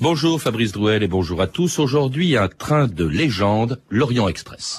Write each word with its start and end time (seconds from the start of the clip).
Bonjour 0.00 0.40
Fabrice 0.40 0.70
Drouel 0.70 1.02
et 1.02 1.08
bonjour 1.08 1.40
à 1.40 1.48
tous. 1.48 1.80
Aujourd'hui, 1.80 2.36
un 2.36 2.46
train 2.46 2.86
de 2.86 3.04
légende, 3.04 3.80
l'Orient 3.90 4.28
Express. 4.28 4.78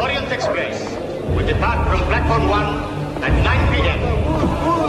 Orient 0.00 0.30
Express 0.32 0.86
will 1.36 1.44
depart 1.44 1.86
from 1.86 2.00
platform 2.08 2.48
1 2.48 3.24
at 3.24 3.30
9 3.44 3.58
p.m. 3.74 4.00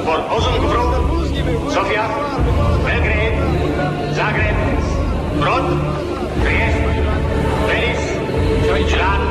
for 0.05 0.17
Ozengro, 0.31 1.71
Sofia, 1.71 2.07
Belgrade, 2.85 3.35
Zagreb, 4.15 4.56
Brod, 5.42 5.65
Trieste, 6.42 6.87
Venice, 7.67 8.15
Milan, 8.63 9.21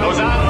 Lausanne, 0.00 0.49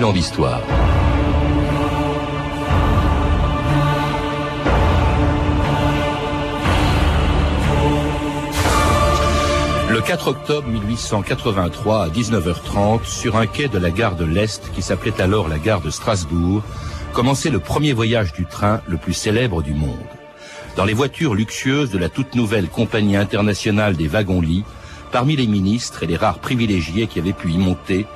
2000 0.00 0.04
ans 0.04 0.12
d'histoire. 0.12 0.62
Le 9.90 10.00
4 10.00 10.28
octobre 10.28 10.68
1883 10.68 12.04
à 12.04 12.08
19h30, 12.08 13.04
sur 13.04 13.36
un 13.36 13.46
quai 13.46 13.68
de 13.68 13.78
la 13.78 13.90
gare 13.90 14.16
de 14.16 14.24
l'Est 14.24 14.70
qui 14.72 14.80
s'appelait 14.80 15.20
alors 15.20 15.48
la 15.48 15.58
gare 15.58 15.82
de 15.82 15.90
Strasbourg, 15.90 16.62
commençait 17.12 17.50
le 17.50 17.58
premier 17.58 17.92
voyage 17.92 18.32
du 18.32 18.46
train 18.46 18.80
le 18.88 18.96
plus 18.96 19.12
célèbre 19.12 19.62
du 19.62 19.74
monde. 19.74 19.98
Dans 20.76 20.84
les 20.84 20.94
voitures 20.94 21.34
luxueuses 21.34 21.90
de 21.90 21.98
la 21.98 22.08
toute 22.08 22.34
nouvelle 22.34 22.68
Compagnie 22.68 23.16
internationale 23.16 23.96
des 23.96 24.08
wagons-lits, 24.08 24.64
parmi 25.12 25.36
les 25.36 25.46
ministres 25.46 26.04
et 26.04 26.06
les 26.06 26.16
rares 26.16 26.38
privilégiés 26.38 27.06
qui 27.06 27.18
avaient 27.18 27.32
pu 27.32 27.50
y 27.50 27.58
monter, 27.58 28.06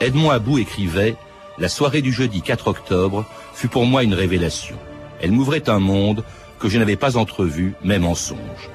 Edmond 0.00 0.30
About 0.30 0.58
écrivait 0.58 1.16
La 1.56 1.68
soirée 1.68 2.02
du 2.02 2.12
jeudi 2.12 2.42
4 2.42 2.66
octobre 2.66 3.24
fut 3.52 3.68
pour 3.68 3.86
moi 3.86 4.02
une 4.02 4.14
révélation. 4.14 4.76
Elle 5.20 5.30
m'ouvrait 5.30 5.68
un 5.68 5.78
monde 5.78 6.24
que 6.58 6.68
je 6.68 6.78
n'avais 6.78 6.96
pas 6.96 7.16
entrevu, 7.16 7.74
même 7.84 8.04
en 8.04 8.16
songe. 8.16 8.70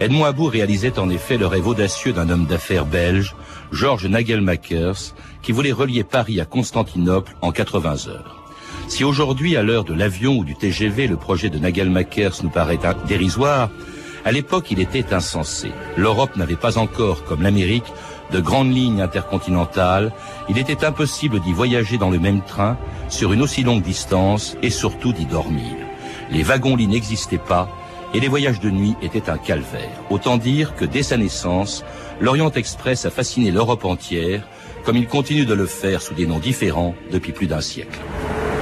Edmond 0.00 0.24
About 0.24 0.48
réalisait 0.48 0.98
en 0.98 1.08
effet 1.08 1.38
le 1.38 1.46
rêve 1.46 1.68
audacieux 1.68 2.12
d'un 2.12 2.28
homme 2.28 2.46
d'affaires 2.46 2.84
belge, 2.84 3.36
Georges 3.70 4.06
Nagelmakers, 4.06 5.14
qui 5.40 5.52
voulait 5.52 5.72
relier 5.72 6.02
Paris 6.02 6.40
à 6.40 6.44
Constantinople 6.44 7.36
en 7.42 7.52
80 7.52 8.08
heures. 8.08 8.42
Si 8.88 9.04
aujourd'hui, 9.04 9.56
à 9.56 9.62
l'heure 9.62 9.84
de 9.84 9.94
l'avion 9.94 10.36
ou 10.36 10.44
du 10.44 10.54
TGV, 10.56 11.06
le 11.06 11.16
projet 11.16 11.48
de 11.48 11.58
Nagelmakers 11.58 12.42
nous 12.42 12.50
paraît 12.50 12.78
dérisoire, 13.08 13.70
à 14.24 14.32
l'époque, 14.32 14.72
il 14.72 14.80
était 14.80 15.14
insensé. 15.14 15.70
L'Europe 15.96 16.36
n'avait 16.36 16.56
pas 16.56 16.78
encore, 16.78 17.24
comme 17.24 17.42
l'Amérique, 17.42 17.92
de 18.32 18.40
grandes 18.40 18.74
lignes 18.74 19.00
intercontinentales. 19.00 20.12
Il 20.48 20.58
était 20.58 20.84
impossible 20.84 21.40
d'y 21.40 21.52
voyager 21.52 21.98
dans 21.98 22.10
le 22.10 22.18
même 22.18 22.42
train, 22.42 22.76
sur 23.08 23.32
une 23.32 23.42
aussi 23.42 23.62
longue 23.62 23.82
distance, 23.82 24.56
et 24.62 24.70
surtout 24.70 25.12
d'y 25.12 25.26
dormir. 25.26 25.74
Les 26.30 26.42
wagons-lits 26.42 26.88
n'existaient 26.88 27.38
pas, 27.38 27.68
et 28.14 28.20
les 28.20 28.28
voyages 28.28 28.60
de 28.60 28.70
nuit 28.70 28.94
étaient 29.02 29.30
un 29.30 29.38
calvaire. 29.38 29.90
Autant 30.10 30.36
dire 30.36 30.74
que 30.74 30.84
dès 30.84 31.02
sa 31.02 31.16
naissance, 31.16 31.84
l'Orient 32.20 32.50
Express 32.50 33.04
a 33.04 33.10
fasciné 33.10 33.50
l'Europe 33.50 33.84
entière, 33.84 34.46
comme 34.84 34.96
il 34.96 35.06
continue 35.06 35.44
de 35.44 35.54
le 35.54 35.66
faire 35.66 36.00
sous 36.00 36.14
des 36.14 36.26
noms 36.26 36.38
différents 36.38 36.94
depuis 37.10 37.32
plus 37.32 37.46
d'un 37.46 37.60
siècle. 37.60 37.98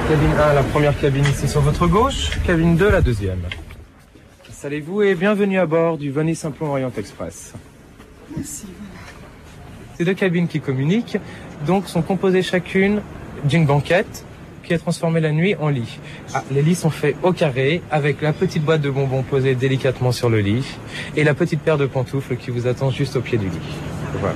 Cabine 0.08 0.32
1, 0.32 0.54
la 0.54 0.62
première 0.62 0.98
cabine 0.98 1.24
ici 1.24 1.48
sur 1.48 1.60
votre 1.60 1.86
gauche. 1.86 2.30
Cabine 2.46 2.76
2, 2.76 2.90
la 2.90 3.00
deuxième. 3.00 3.40
Installez-vous 4.50 5.02
et 5.02 5.14
bienvenue 5.14 5.58
à 5.58 5.66
bord 5.66 5.98
du 5.98 6.10
Venez 6.10 6.34
Simplon 6.34 6.70
Orient 6.70 6.92
Express. 6.96 7.52
Merci. 8.36 8.66
Ces 9.96 10.05
deux 10.05 10.14
cabines 10.14 10.48
qui 10.48 10.60
communiquent, 10.60 11.18
donc, 11.66 11.88
sont 11.88 12.02
composées 12.02 12.42
chacune 12.42 13.00
d'une 13.44 13.64
banquette 13.64 14.24
qui 14.64 14.72
est 14.72 14.78
transformée 14.78 15.20
la 15.20 15.30
nuit 15.30 15.55
en 15.60 15.68
lit. 15.68 15.98
Ah, 16.32 16.42
les 16.50 16.62
lits 16.62 16.74
sont 16.74 16.90
faits 16.90 17.16
au 17.22 17.32
carré, 17.32 17.82
avec 17.90 18.22
la 18.22 18.33
petite 18.33 18.64
boîte 18.64 18.80
de 18.80 18.90
bonbons 18.90 19.22
posée 19.22 19.54
délicatement 19.54 20.10
sur 20.10 20.30
le 20.30 20.40
lit 20.40 20.64
et 21.16 21.24
la 21.24 21.34
petite 21.34 21.60
paire 21.60 21.78
de 21.78 21.86
pantoufles 21.86 22.36
qui 22.36 22.50
vous 22.50 22.66
attend 22.66 22.90
juste 22.90 23.16
au 23.16 23.20
pied 23.20 23.38
du 23.38 23.46
lit. 23.46 23.58
Voilà. 24.20 24.34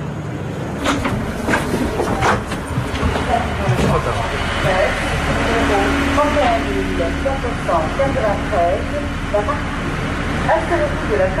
De 11.09 11.17
la 11.17 11.31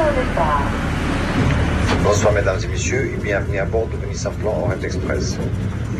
au 0.00 0.14
départ. 0.14 0.87
Bonsoir 2.04 2.32
mesdames 2.32 2.58
et 2.62 2.68
messieurs 2.68 3.12
et 3.12 3.22
bienvenue 3.22 3.58
à 3.58 3.64
bord 3.64 3.86
de 3.88 3.96
Venise 3.96 4.28
Plan 4.40 4.50
Orient 4.62 4.80
Express. 4.82 5.38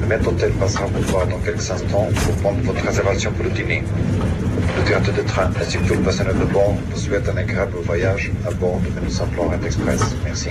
Le 0.00 0.06
maître 0.06 0.28
hôtel 0.28 0.52
passera 0.52 0.86
vous 0.86 1.02
voir 1.02 1.26
dans 1.26 1.38
quelques 1.38 1.70
instants 1.70 2.08
pour 2.24 2.34
prendre 2.36 2.60
votre 2.62 2.84
réservation 2.84 3.32
pour 3.32 3.44
le 3.44 3.50
dîner. 3.50 3.82
Le 4.76 4.82
directeur 4.84 5.14
de 5.14 5.22
train 5.22 5.50
ainsi 5.60 5.78
que 5.78 5.88
tout 5.88 5.94
le 5.94 6.00
personnel 6.00 6.38
de 6.38 6.44
bord 6.44 6.74
vous 6.90 6.98
souhaite 6.98 7.28
un 7.28 7.36
agréable 7.36 7.78
voyage 7.84 8.30
à 8.46 8.50
bord 8.52 8.80
de 8.80 9.00
Venise 9.00 9.22
Plan 9.34 9.44
Orient 9.46 9.62
Express. 9.64 10.14
Merci. 10.24 10.50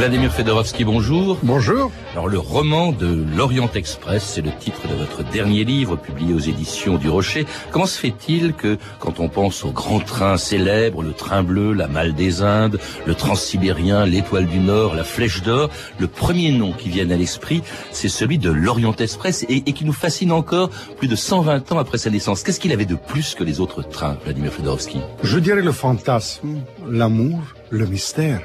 Vladimir 0.00 0.32
Fedorovski, 0.32 0.84
bonjour. 0.84 1.36
Bonjour. 1.42 1.92
Alors 2.12 2.26
le 2.26 2.38
roman 2.38 2.90
de 2.90 3.22
l'Orient 3.36 3.68
Express, 3.74 4.24
c'est 4.24 4.40
le 4.40 4.50
titre 4.50 4.88
de 4.88 4.94
votre 4.94 5.22
dernier 5.30 5.62
livre 5.62 5.96
publié 5.96 6.32
aux 6.32 6.38
éditions 6.38 6.96
du 6.96 7.10
Rocher. 7.10 7.44
Comment 7.70 7.84
se 7.84 7.98
fait-il 7.98 8.54
que 8.54 8.78
quand 8.98 9.20
on 9.20 9.28
pense 9.28 9.62
au 9.62 9.72
grand 9.72 10.00
train 10.00 10.38
célèbre, 10.38 11.02
le 11.02 11.12
train 11.12 11.42
bleu, 11.42 11.74
la 11.74 11.86
malle 11.86 12.14
des 12.14 12.40
Indes, 12.40 12.78
le 13.04 13.14
transsibérien, 13.14 14.06
l'étoile 14.06 14.46
du 14.46 14.58
Nord, 14.58 14.94
la 14.94 15.04
flèche 15.04 15.42
d'or, 15.42 15.68
le 15.98 16.06
premier 16.06 16.50
nom 16.50 16.72
qui 16.72 16.88
vient 16.88 17.10
à 17.10 17.16
l'esprit, 17.16 17.62
c'est 17.92 18.08
celui 18.08 18.38
de 18.38 18.50
l'Orient 18.50 18.96
Express 18.96 19.44
et, 19.50 19.56
et, 19.66 19.72
qui 19.74 19.84
nous 19.84 19.92
fascine 19.92 20.32
encore 20.32 20.70
plus 20.96 21.08
de 21.08 21.14
120 21.14 21.72
ans 21.72 21.78
après 21.78 21.98
sa 21.98 22.08
naissance. 22.08 22.42
Qu'est-ce 22.42 22.60
qu'il 22.60 22.72
avait 22.72 22.86
de 22.86 22.96
plus 22.96 23.34
que 23.34 23.44
les 23.44 23.60
autres 23.60 23.82
trains, 23.82 24.16
Vladimir 24.24 24.50
Fedorovski? 24.50 25.00
Je 25.22 25.38
dirais 25.38 25.60
le 25.60 25.72
fantasme, 25.72 26.60
l'amour, 26.88 27.40
le 27.68 27.84
mystère 27.84 28.40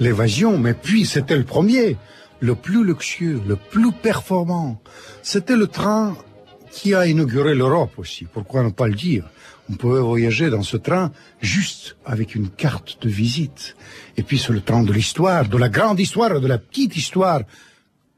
l'évasion, 0.00 0.58
mais 0.58 0.74
puis 0.74 1.06
c'était 1.06 1.36
le 1.36 1.44
premier, 1.44 1.96
le 2.40 2.54
plus 2.54 2.84
luxueux, 2.84 3.40
le 3.46 3.56
plus 3.56 3.92
performant. 3.92 4.80
C'était 5.22 5.56
le 5.56 5.66
train 5.66 6.16
qui 6.72 6.94
a 6.94 7.06
inauguré 7.06 7.54
l'Europe 7.54 7.98
aussi, 7.98 8.24
pourquoi 8.24 8.62
ne 8.62 8.70
pas 8.70 8.88
le 8.88 8.94
dire? 8.94 9.24
On 9.68 9.74
pouvait 9.74 10.00
voyager 10.00 10.50
dans 10.50 10.62
ce 10.64 10.76
train 10.76 11.12
juste 11.40 11.96
avec 12.04 12.34
une 12.34 12.48
carte 12.48 13.00
de 13.02 13.08
visite. 13.08 13.76
Et 14.16 14.24
puis 14.24 14.38
c'est 14.38 14.52
le 14.52 14.62
train 14.62 14.82
de 14.82 14.92
l'histoire, 14.92 15.48
de 15.48 15.56
la 15.56 15.68
grande 15.68 16.00
histoire, 16.00 16.40
de 16.40 16.46
la 16.46 16.58
petite 16.58 16.96
histoire. 16.96 17.42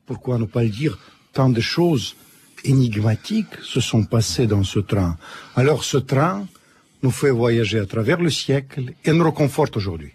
Pourquoi 0.07 0.39
ne 0.39 0.47
pas 0.47 0.63
le 0.63 0.71
dire? 0.71 0.99
Tant 1.35 1.51
de 1.51 1.61
choses 1.61 2.17
énigmatiques 2.65 3.57
se 3.63 3.81
sont 3.81 4.05
passées 4.05 4.47
dans 4.47 4.65
ce 4.65 4.79
train. 4.79 5.17
Alors 5.57 5.85
ce 5.85 5.99
train, 5.99 6.47
nous 7.03 7.11
fait 7.11 7.31
voyager 7.31 7.79
à 7.79 7.87
travers 7.87 8.21
le 8.21 8.31
siècle 8.31 8.95
et 9.05 9.13
nous 9.13 9.25
reconforte 9.25 9.77
aujourd'hui. 9.77 10.13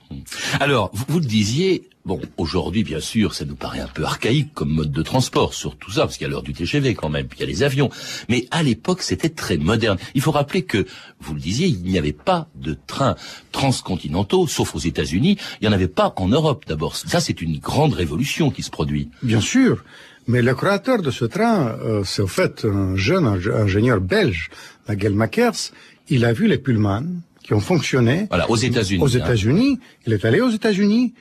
Alors, 0.59 0.91
vous 0.93 1.19
le 1.19 1.25
disiez, 1.25 1.89
bon, 2.07 2.21
aujourd'hui, 2.37 2.83
bien 2.83 3.01
sûr, 3.01 3.35
ça 3.35 3.45
nous 3.45 3.55
paraît 3.55 3.81
un 3.81 3.87
peu 3.87 4.03
archaïque 4.05 4.53
comme 4.53 4.69
mode 4.69 4.91
de 4.91 5.01
transport, 5.03 5.53
sur 5.53 5.75
tout 5.75 5.91
ça, 5.91 6.01
parce 6.01 6.17
qu'il 6.17 6.25
y 6.25 6.29
a 6.29 6.31
l'heure 6.31 6.41
du 6.41 6.53
TGV 6.53 6.95
quand 6.95 7.09
même, 7.09 7.27
puis 7.27 7.39
il 7.39 7.41
y 7.41 7.43
a 7.43 7.47
les 7.47 7.63
avions. 7.63 7.89
Mais 8.29 8.47
à 8.49 8.63
l'époque, 8.63 9.01
c'était 9.01 9.29
très 9.29 9.57
moderne. 9.57 9.97
Il 10.15 10.21
faut 10.21 10.31
rappeler 10.31 10.63
que, 10.63 10.85
vous 11.19 11.33
le 11.33 11.39
disiez, 11.39 11.67
il 11.67 11.83
n'y 11.83 11.97
avait 11.97 12.13
pas 12.13 12.47
de 12.55 12.77
trains 12.87 13.15
transcontinentaux, 13.51 14.47
sauf 14.47 14.73
aux 14.75 14.79
États-Unis. 14.79 15.37
Il 15.59 15.67
n'y 15.67 15.67
en 15.67 15.73
avait 15.73 15.87
pas 15.87 16.13
en 16.15 16.29
Europe, 16.29 16.63
d'abord. 16.65 16.95
Ça, 16.95 17.19
c'est 17.19 17.41
une 17.41 17.59
grande 17.59 17.93
révolution 17.93 18.49
qui 18.49 18.63
se 18.63 18.71
produit. 18.71 19.09
Bien 19.21 19.41
sûr. 19.41 19.83
Mais 20.27 20.41
le 20.41 20.55
créateur 20.55 21.01
de 21.01 21.11
ce 21.11 21.25
train, 21.25 21.77
euh, 21.83 22.03
c'est 22.05 22.21
au 22.21 22.27
fait 22.27 22.65
un 22.65 22.95
jeune 22.95 23.27
ingénieur 23.27 24.01
belge, 24.01 24.49
Nagel 24.87 25.13
Makers, 25.13 25.71
il 26.09 26.25
a 26.25 26.33
vu 26.33 26.47
les 26.47 26.57
Pullman 26.57 27.03
qui 27.43 27.53
ont 27.53 27.59
fonctionné. 27.59 28.27
Voilà, 28.29 28.49
aux 28.49 28.55
États-Unis. 28.55 29.03
Aux 29.03 29.07
États-Unis. 29.07 29.79
Hein. 29.81 29.99
Il 30.05 30.13
est 30.13 30.25
allé 30.25 30.41
aux 30.41 30.49
États-Unis. 30.49 31.13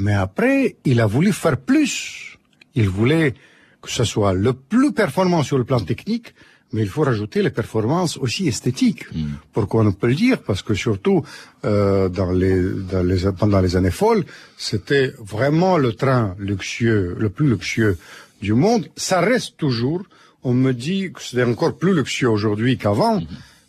Mais 0.00 0.14
après, 0.14 0.76
il 0.84 1.00
a 1.00 1.06
voulu 1.06 1.32
faire 1.32 1.56
plus. 1.56 2.38
Il 2.74 2.88
voulait 2.88 3.34
que 3.82 3.90
ce 3.90 4.04
soit 4.04 4.34
le 4.34 4.52
plus 4.52 4.92
performant 4.92 5.42
sur 5.42 5.58
le 5.58 5.64
plan 5.64 5.80
technique, 5.80 6.34
mais 6.72 6.82
il 6.82 6.88
faut 6.88 7.02
rajouter 7.02 7.42
les 7.42 7.50
performances 7.50 8.16
aussi 8.16 8.46
esthétiques. 8.46 9.04
Mm. 9.12 9.24
Pourquoi 9.52 9.84
on 9.84 9.92
peut 9.92 10.08
le 10.08 10.14
dire? 10.14 10.38
Parce 10.42 10.62
que 10.62 10.74
surtout 10.74 11.24
euh, 11.64 12.08
dans 12.08 12.30
les, 12.30 12.60
dans 12.90 13.02
les, 13.02 13.30
pendant 13.38 13.60
les 13.60 13.76
années 13.76 13.90
folles, 13.90 14.24
c'était 14.56 15.12
vraiment 15.18 15.78
le 15.78 15.92
train 15.92 16.34
luxueux, 16.38 17.16
le 17.18 17.28
plus 17.30 17.48
luxueux 17.48 17.98
du 18.40 18.52
monde. 18.52 18.88
Ça 18.96 19.20
reste 19.20 19.56
toujours 19.56 20.02
on 20.42 20.54
me 20.54 20.72
dit 20.72 21.12
que 21.12 21.22
c'est 21.22 21.42
encore 21.42 21.76
plus 21.76 21.94
luxueux 21.94 22.28
aujourd'hui 22.28 22.78
qu'avant, 22.78 23.22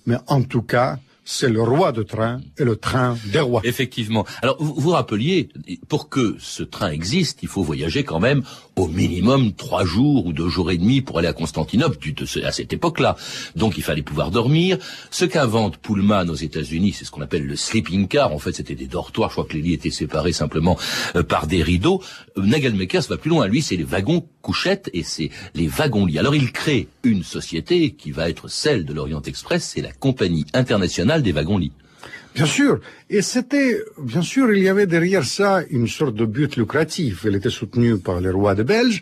mais 0.05 0.17
en 0.27 0.43
tout 0.43 0.61
cas, 0.61 0.99
c'est 1.23 1.49
le 1.49 1.61
roi 1.61 1.91
de 1.91 2.01
train 2.01 2.41
et 2.57 2.63
le 2.63 2.75
train 2.75 3.15
des 3.31 3.39
rois. 3.39 3.61
Effectivement. 3.63 4.25
Alors, 4.41 4.57
vous 4.59 4.73
vous 4.75 4.89
rappeliez, 4.89 5.49
pour 5.87 6.09
que 6.09 6.35
ce 6.39 6.63
train 6.63 6.89
existe, 6.89 7.39
il 7.43 7.47
faut 7.47 7.61
voyager 7.61 8.03
quand 8.03 8.19
même 8.19 8.43
au 8.75 8.87
minimum 8.87 9.53
trois 9.53 9.85
jours 9.85 10.25
ou 10.25 10.33
deux 10.33 10.49
jours 10.49 10.71
et 10.71 10.77
demi 10.77 11.01
pour 11.01 11.19
aller 11.19 11.27
à 11.27 11.33
Constantinople 11.33 11.97
à 12.43 12.51
cette 12.51 12.73
époque-là. 12.73 13.15
Donc, 13.55 13.77
il 13.77 13.83
fallait 13.83 14.01
pouvoir 14.01 14.31
dormir. 14.31 14.77
Ce 15.11 15.25
qu'invente 15.25 15.77
Pullman 15.77 16.27
aux 16.27 16.35
États-Unis, 16.35 16.93
c'est 16.93 17.05
ce 17.05 17.11
qu'on 17.11 17.21
appelle 17.21 17.45
le 17.45 17.55
sleeping 17.55 18.07
car. 18.07 18.33
En 18.33 18.39
fait, 18.39 18.53
c'était 18.53 18.75
des 18.75 18.87
dortoirs. 18.87 19.29
Je 19.29 19.35
crois 19.35 19.45
que 19.45 19.53
les 19.53 19.61
lits 19.61 19.73
étaient 19.73 19.91
séparés 19.91 20.33
simplement 20.33 20.77
euh, 21.15 21.21
par 21.21 21.45
des 21.45 21.61
rideaux. 21.61 22.01
Euh, 22.37 22.41
Nagelmakers 22.41 23.03
va 23.03 23.17
plus 23.17 23.29
loin. 23.29 23.47
Lui, 23.47 23.61
c'est 23.61 23.75
les 23.75 23.83
wagons 23.83 24.25
couchettes 24.41 24.89
et 24.93 25.03
c'est 25.03 25.29
les 25.53 25.67
wagons-lits. 25.67 26.17
Alors, 26.17 26.33
il 26.33 26.51
crée 26.51 26.87
une 27.03 27.23
société 27.23 27.91
qui 27.91 28.11
va 28.11 28.29
être 28.29 28.47
celle 28.47 28.85
de 28.85 28.93
l'Orient 28.93 29.21
Express. 29.21 29.71
C'est 29.75 29.81
la 29.81 29.91
Compagnie 29.91 30.45
internationale 30.53 31.10
des 31.19 31.31
wagons-lits. 31.31 31.73
Bien 32.33 32.45
sûr. 32.45 32.79
Et 33.09 33.21
c'était, 33.21 33.81
bien 34.01 34.21
sûr, 34.21 34.53
il 34.53 34.63
y 34.63 34.69
avait 34.69 34.87
derrière 34.87 35.25
ça 35.25 35.61
une 35.69 35.87
sorte 35.87 36.15
de 36.15 36.25
but 36.25 36.55
lucratif. 36.55 37.25
Elle 37.25 37.35
était 37.35 37.49
soutenue 37.49 37.97
par 37.97 38.21
les 38.21 38.29
rois 38.29 38.55
de 38.55 38.63
Belge. 38.63 39.01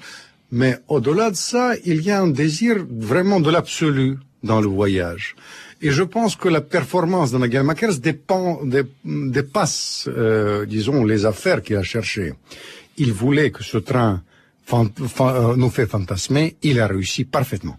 Mais 0.52 0.78
au-delà 0.88 1.30
de 1.30 1.36
ça, 1.36 1.74
il 1.86 2.02
y 2.02 2.10
a 2.10 2.22
un 2.22 2.28
désir 2.28 2.78
vraiment 2.90 3.40
de 3.40 3.52
l'absolu 3.52 4.18
dans 4.42 4.62
le 4.62 4.68
voyage. 4.68 5.36
Et 5.82 5.92
je 5.92 6.04
pense 6.04 6.36
que 6.36 6.50
la 6.50 6.62
performance 6.62 7.32
de 7.32 7.38
Nagelmakers 7.38 8.00
dépend, 8.00 8.62
dépasse, 9.06 10.10
euh, 10.10 10.66
disons, 10.66 11.06
les 11.06 11.26
affaires 11.26 11.62
qu'il 11.62 11.78
a 11.78 11.84
cherchées. 11.84 12.34
Il 12.98 13.14
voulait 13.14 13.52
que 13.52 13.64
ce 13.64 13.78
train 13.78 14.24
euh, 14.74 15.56
nous 15.56 15.70
fait 15.70 15.86
fantasmer. 15.86 16.58
Il 16.64 16.80
a 16.80 16.88
réussi 16.88 17.26
parfaitement. 17.26 17.78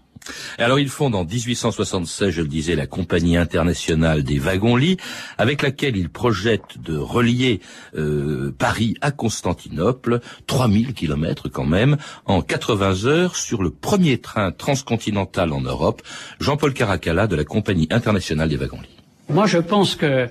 Alors 0.57 0.79
ils 0.79 0.89
fondent 0.89 1.15
en 1.15 1.25
1876, 1.25 2.29
je 2.29 2.41
le 2.41 2.47
disais, 2.47 2.75
la 2.75 2.87
Compagnie 2.87 3.37
internationale 3.37 4.23
des 4.23 4.39
wagons-lits, 4.39 4.97
avec 5.37 5.61
laquelle 5.61 5.97
ils 5.97 6.09
projettent 6.09 6.79
de 6.79 6.97
relier 6.97 7.61
euh, 7.95 8.53
Paris 8.57 8.95
à 9.01 9.11
Constantinople, 9.11 10.19
3000 10.47 10.93
kilomètres 10.93 11.49
quand 11.49 11.65
même, 11.65 11.97
en 12.25 12.41
80 12.41 13.05
heures 13.05 13.35
sur 13.35 13.63
le 13.63 13.71
premier 13.71 14.19
train 14.19 14.51
transcontinental 14.51 15.53
en 15.53 15.61
Europe, 15.61 16.01
Jean-Paul 16.39 16.73
Caracalla 16.73 17.27
de 17.27 17.35
la 17.35 17.43
Compagnie 17.43 17.87
internationale 17.89 18.49
des 18.49 18.57
wagons-lits. 18.57 18.97
Moi 19.29 19.47
je 19.47 19.57
pense 19.57 19.95
que 19.95 20.27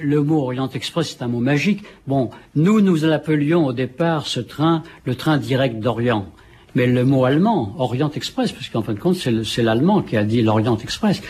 le 0.00 0.22
mot 0.22 0.42
Orient 0.42 0.68
Express 0.68 1.12
est 1.12 1.22
un 1.22 1.28
mot 1.28 1.40
magique. 1.40 1.84
Bon, 2.06 2.30
nous, 2.56 2.80
nous 2.80 2.96
l'appelions 2.96 3.66
au 3.66 3.72
départ 3.72 4.26
ce 4.26 4.40
train 4.40 4.82
le 5.04 5.14
train 5.14 5.36
direct 5.36 5.78
d'Orient. 5.78 6.26
Mais 6.74 6.86
le 6.86 7.04
mot 7.04 7.24
allemand, 7.24 7.74
Orient 7.78 8.10
Express, 8.10 8.52
parce 8.52 8.68
qu'en 8.68 8.82
fin 8.82 8.94
de 8.94 8.98
compte, 8.98 9.16
c'est 9.16 9.62
l'allemand 9.62 10.02
qui 10.02 10.16
a 10.16 10.24
dit 10.24 10.42
l'Orient 10.42 10.76
Express, 10.76 11.20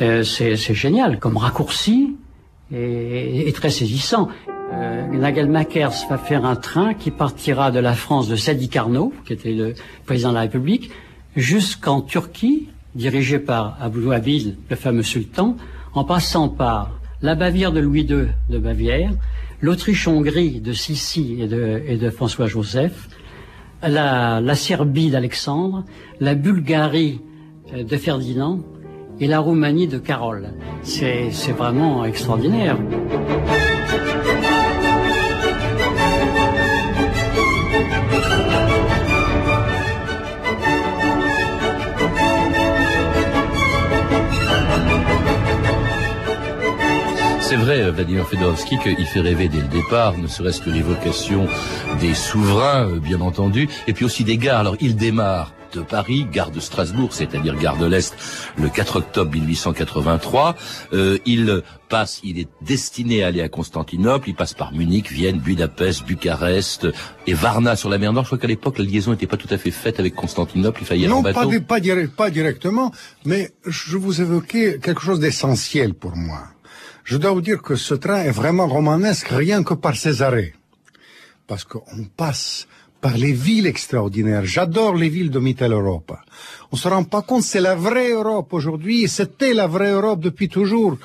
euh, 0.00 0.22
c'est 0.22 0.56
génial 0.74 1.18
comme 1.18 1.36
raccourci 1.36 2.16
et, 2.72 3.52
très 3.52 3.70
saisissant. 3.70 4.28
Euh, 4.72 5.06
Nagelmakers 5.08 5.94
va 6.08 6.18
faire 6.18 6.44
un 6.44 6.56
train 6.56 6.94
qui 6.94 7.10
partira 7.10 7.70
de 7.70 7.80
la 7.80 7.94
France 7.94 8.28
de 8.28 8.36
Sadi 8.36 8.68
Carnot, 8.68 9.12
qui 9.24 9.32
était 9.32 9.52
le 9.52 9.74
président 10.06 10.30
de 10.30 10.34
la 10.34 10.42
République, 10.42 10.90
jusqu'en 11.34 12.00
Turquie, 12.02 12.68
dirigé 12.94 13.38
par 13.38 13.76
Abou 13.80 14.12
Abil, 14.12 14.56
le 14.68 14.76
fameux 14.76 15.02
sultan, 15.02 15.56
en 15.94 16.04
passant 16.04 16.48
par 16.48 16.92
la 17.22 17.34
Bavière 17.34 17.72
de 17.72 17.80
Louis 17.80 18.02
II 18.02 18.28
de 18.48 18.58
Bavière, 18.58 19.10
l'Autriche-Hongrie 19.60 20.60
de 20.60 20.72
Sissi 20.72 21.38
et 21.40 21.46
de, 21.46 21.82
et 21.86 21.96
de 21.96 22.10
François-Joseph, 22.10 23.08
la, 23.82 24.40
la 24.40 24.54
Serbie 24.54 25.10
d'Alexandre, 25.10 25.84
la 26.20 26.34
Bulgarie 26.34 27.20
euh, 27.72 27.84
de 27.84 27.96
Ferdinand 27.96 28.60
et 29.18 29.26
la 29.26 29.38
Roumanie 29.38 29.86
de 29.86 29.98
Carole. 29.98 30.48
C'est 30.82 31.30
vraiment 31.56 32.04
extraordinaire. 32.04 32.78
Euh, 47.90 47.92
Vladimir 47.92 48.26
Fedorovski, 48.26 48.78
qu'il 48.78 49.06
fait 49.06 49.20
rêver 49.20 49.48
dès 49.48 49.60
le 49.60 49.68
départ, 49.68 50.16
ne 50.16 50.26
serait-ce 50.26 50.60
que 50.60 50.70
l'évocation 50.70 51.46
des 52.00 52.14
souverains, 52.14 52.88
euh, 52.88 52.98
bien 52.98 53.20
entendu, 53.20 53.68
et 53.86 53.92
puis 53.92 54.04
aussi 54.04 54.24
des 54.24 54.38
gares. 54.38 54.60
Alors, 54.60 54.76
il 54.80 54.96
démarre 54.96 55.52
de 55.72 55.82
Paris, 55.82 56.26
gare 56.30 56.50
de 56.50 56.58
Strasbourg, 56.58 57.12
c'est-à-dire 57.12 57.56
gare 57.56 57.78
de 57.78 57.86
l'Est, 57.86 58.16
le 58.58 58.68
4 58.68 58.96
octobre 58.96 59.30
1883. 59.32 60.56
Euh, 60.92 61.18
il 61.26 61.62
passe, 61.88 62.20
il 62.24 62.40
est 62.40 62.48
destiné 62.60 63.22
à 63.22 63.28
aller 63.28 63.40
à 63.40 63.48
Constantinople, 63.48 64.30
il 64.30 64.34
passe 64.34 64.54
par 64.54 64.72
Munich, 64.72 65.12
Vienne, 65.12 65.38
Budapest, 65.38 66.04
Bucarest 66.04 66.88
et 67.26 67.34
Varna 67.34 67.76
sur 67.76 67.88
la 67.88 67.98
mer 67.98 68.12
Nord. 68.12 68.24
Je 68.24 68.30
crois 68.30 68.38
qu'à 68.38 68.48
l'époque, 68.48 68.78
la 68.78 68.84
liaison 68.84 69.12
n'était 69.12 69.28
pas 69.28 69.36
tout 69.36 69.48
à 69.50 69.58
fait 69.58 69.70
faite 69.70 70.00
avec 70.00 70.14
Constantinople, 70.14 70.80
il 70.82 70.86
fallait 70.86 71.00
y 71.00 71.04
aller 71.04 71.12
en 71.12 71.22
bateau. 71.22 71.44
Non, 71.44 71.60
pas, 71.60 71.80
pas 72.16 72.30
directement, 72.30 72.90
mais 73.24 73.52
je 73.64 73.96
vous 73.96 74.20
évoquais 74.20 74.80
quelque 74.82 75.02
chose 75.02 75.20
d'essentiel 75.20 75.94
pour 75.94 76.16
moi. 76.16 76.48
Je 77.04 77.16
dois 77.16 77.32
vous 77.32 77.40
dire 77.40 77.62
que 77.62 77.76
ce 77.76 77.94
train 77.94 78.22
est 78.22 78.30
vraiment 78.30 78.66
romanesque 78.66 79.28
rien 79.28 79.62
que 79.62 79.74
par 79.74 79.96
ses 79.96 80.22
arrêts. 80.22 80.54
Parce 81.46 81.64
qu'on 81.64 82.04
passe 82.16 82.66
par 83.00 83.16
les 83.16 83.32
villes 83.32 83.66
extraordinaires. 83.66 84.44
J'adore 84.44 84.94
les 84.94 85.08
villes 85.08 85.30
de 85.30 85.38
Mitteleurope. 85.38 86.12
On 86.70 86.76
se 86.76 86.88
rend 86.88 87.04
pas 87.04 87.22
compte, 87.22 87.42
c'est 87.42 87.60
la 87.60 87.74
vraie 87.74 88.10
Europe 88.12 88.52
aujourd'hui, 88.52 89.08
c'était 89.08 89.54
la 89.54 89.66
vraie 89.66 89.92
Europe 89.92 90.20
depuis 90.20 90.48
toujours. 90.48 90.98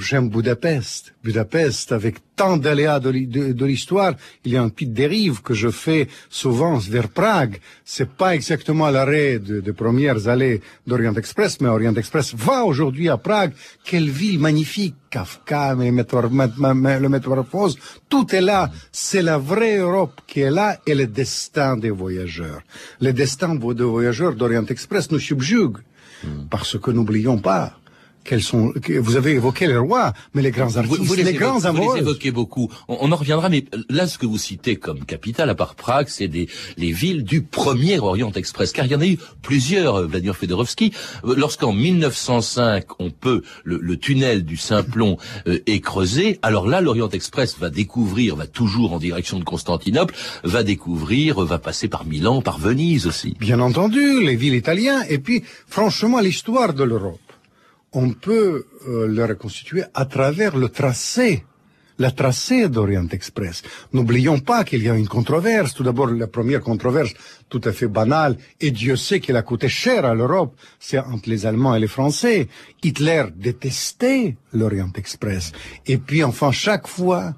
J'aime 0.00 0.28
Budapest. 0.28 1.14
Budapest, 1.24 1.92
avec 1.92 2.16
tant 2.36 2.58
d'aléas 2.58 3.00
de 3.00 3.64
l'histoire, 3.64 4.14
il 4.44 4.52
y 4.52 4.56
a 4.56 4.62
un 4.62 4.68
petit 4.68 4.86
dérive 4.86 5.40
que 5.40 5.54
je 5.54 5.70
fais 5.70 6.08
souvent 6.28 6.76
vers 6.76 7.08
Prague. 7.08 7.58
C'est 7.84 8.10
pas 8.10 8.34
exactement 8.34 8.90
l'arrêt 8.90 9.38
des 9.38 9.72
premières 9.72 10.28
allées 10.28 10.60
d'Orient 10.86 11.14
Express, 11.14 11.60
mais 11.60 11.68
Orient 11.68 11.94
Express 11.94 12.34
va 12.34 12.64
aujourd'hui 12.64 13.08
à 13.08 13.16
Prague. 13.16 13.52
Quelle 13.82 14.10
ville 14.10 14.38
magnifique! 14.38 14.94
Kafka, 15.10 15.74
le 15.74 17.08
métamorphose, 17.08 17.78
tout 18.10 18.34
est 18.34 18.42
là. 18.42 18.70
C'est 18.92 19.22
la 19.22 19.38
vraie 19.38 19.78
Europe 19.78 20.20
qui 20.26 20.40
est 20.40 20.50
là 20.50 20.78
et 20.86 20.94
le 20.94 21.06
destin 21.06 21.78
des 21.78 21.88
voyageurs. 21.88 22.60
Le 23.00 23.12
destin 23.14 23.54
des 23.54 23.84
voyageurs 23.84 24.34
d'Orient 24.34 24.66
Express 24.66 25.10
nous 25.10 25.18
subjugue. 25.18 25.78
Hmm. 26.22 26.48
Parce 26.50 26.78
que 26.78 26.90
n'oublions 26.90 27.38
pas, 27.38 27.78
sont, 28.36 28.72
vous 29.00 29.16
avez 29.16 29.32
évoqué 29.32 29.66
les 29.66 29.76
rois, 29.76 30.12
mais 30.34 30.42
les 30.42 30.50
grands 30.50 30.76
artistes, 30.76 31.02
vous, 31.02 31.14
les, 31.14 31.32
grands 31.32 31.64
amoureux. 31.64 31.86
Vous 31.86 31.94
les 31.94 32.00
évoquez 32.00 32.30
beaucoup. 32.30 32.70
On, 32.88 33.10
en 33.10 33.16
reviendra, 33.16 33.48
mais 33.48 33.64
là, 33.88 34.06
ce 34.06 34.18
que 34.18 34.26
vous 34.26 34.38
citez 34.38 34.76
comme 34.76 35.04
capitale, 35.04 35.50
à 35.50 35.54
part 35.54 35.74
Prague, 35.74 36.08
c'est 36.08 36.28
des 36.28 36.48
les 36.76 36.92
villes 36.92 37.24
du 37.24 37.42
premier 37.42 37.98
Orient 37.98 38.32
Express, 38.32 38.72
car 38.72 38.86
il 38.86 38.92
y 38.92 38.94
en 38.94 39.00
a 39.00 39.06
eu 39.06 39.18
plusieurs, 39.42 39.96
euh, 39.96 40.06
Vladimir 40.06 40.36
Fedorovski. 40.36 40.92
Euh, 41.24 41.34
lorsqu'en 41.36 41.72
1905, 41.72 43.00
on 43.00 43.10
peut 43.10 43.42
le, 43.64 43.96
tunnel 43.96 44.44
du 44.44 44.56
Simplon 44.56 45.16
euh, 45.46 45.58
est 45.66 45.80
creusé, 45.80 46.38
alors 46.42 46.68
là, 46.68 46.80
l'Orient 46.80 47.08
Express 47.08 47.58
va 47.58 47.70
découvrir, 47.70 48.36
va 48.36 48.46
toujours 48.46 48.92
en 48.92 48.98
direction 48.98 49.38
de 49.38 49.44
Constantinople, 49.44 50.14
va 50.44 50.62
découvrir, 50.62 51.40
va 51.40 51.58
passer 51.58 51.88
par 51.88 52.04
Milan, 52.04 52.42
par 52.42 52.58
Venise 52.58 53.06
aussi. 53.06 53.34
Bien 53.40 53.60
entendu, 53.60 54.24
les 54.24 54.36
villes 54.36 54.54
italiennes, 54.54 55.04
et 55.08 55.18
puis, 55.18 55.42
franchement, 55.66 56.20
l'histoire 56.20 56.74
de 56.74 56.84
l'Europe 56.84 57.18
on 57.92 58.10
peut 58.10 58.66
euh, 58.86 59.06
le 59.06 59.24
reconstituer 59.24 59.84
à 59.94 60.04
travers 60.04 60.56
le 60.56 60.68
tracé, 60.68 61.44
la 61.98 62.10
tracé 62.10 62.68
d'Orient 62.68 63.08
Express. 63.08 63.62
N'oublions 63.92 64.38
pas 64.38 64.64
qu'il 64.64 64.82
y 64.82 64.88
a 64.88 64.94
une 64.94 65.08
controverse. 65.08 65.74
Tout 65.74 65.82
d'abord, 65.82 66.08
la 66.08 66.26
première 66.26 66.60
controverse, 66.60 67.14
tout 67.48 67.60
à 67.64 67.72
fait 67.72 67.88
banale, 67.88 68.36
et 68.60 68.70
Dieu 68.70 68.96
sait 68.96 69.20
qu'elle 69.20 69.36
a 69.36 69.42
coûté 69.42 69.68
cher 69.68 70.04
à 70.04 70.14
l'Europe, 70.14 70.54
c'est 70.78 70.98
entre 70.98 71.28
les 71.28 71.46
Allemands 71.46 71.74
et 71.74 71.80
les 71.80 71.88
Français. 71.88 72.48
Hitler 72.82 73.24
détestait 73.34 74.36
l'Orient 74.52 74.92
Express. 74.94 75.52
Et 75.86 75.98
puis, 75.98 76.22
enfin, 76.22 76.52
chaque 76.52 76.86
fois 76.86 77.34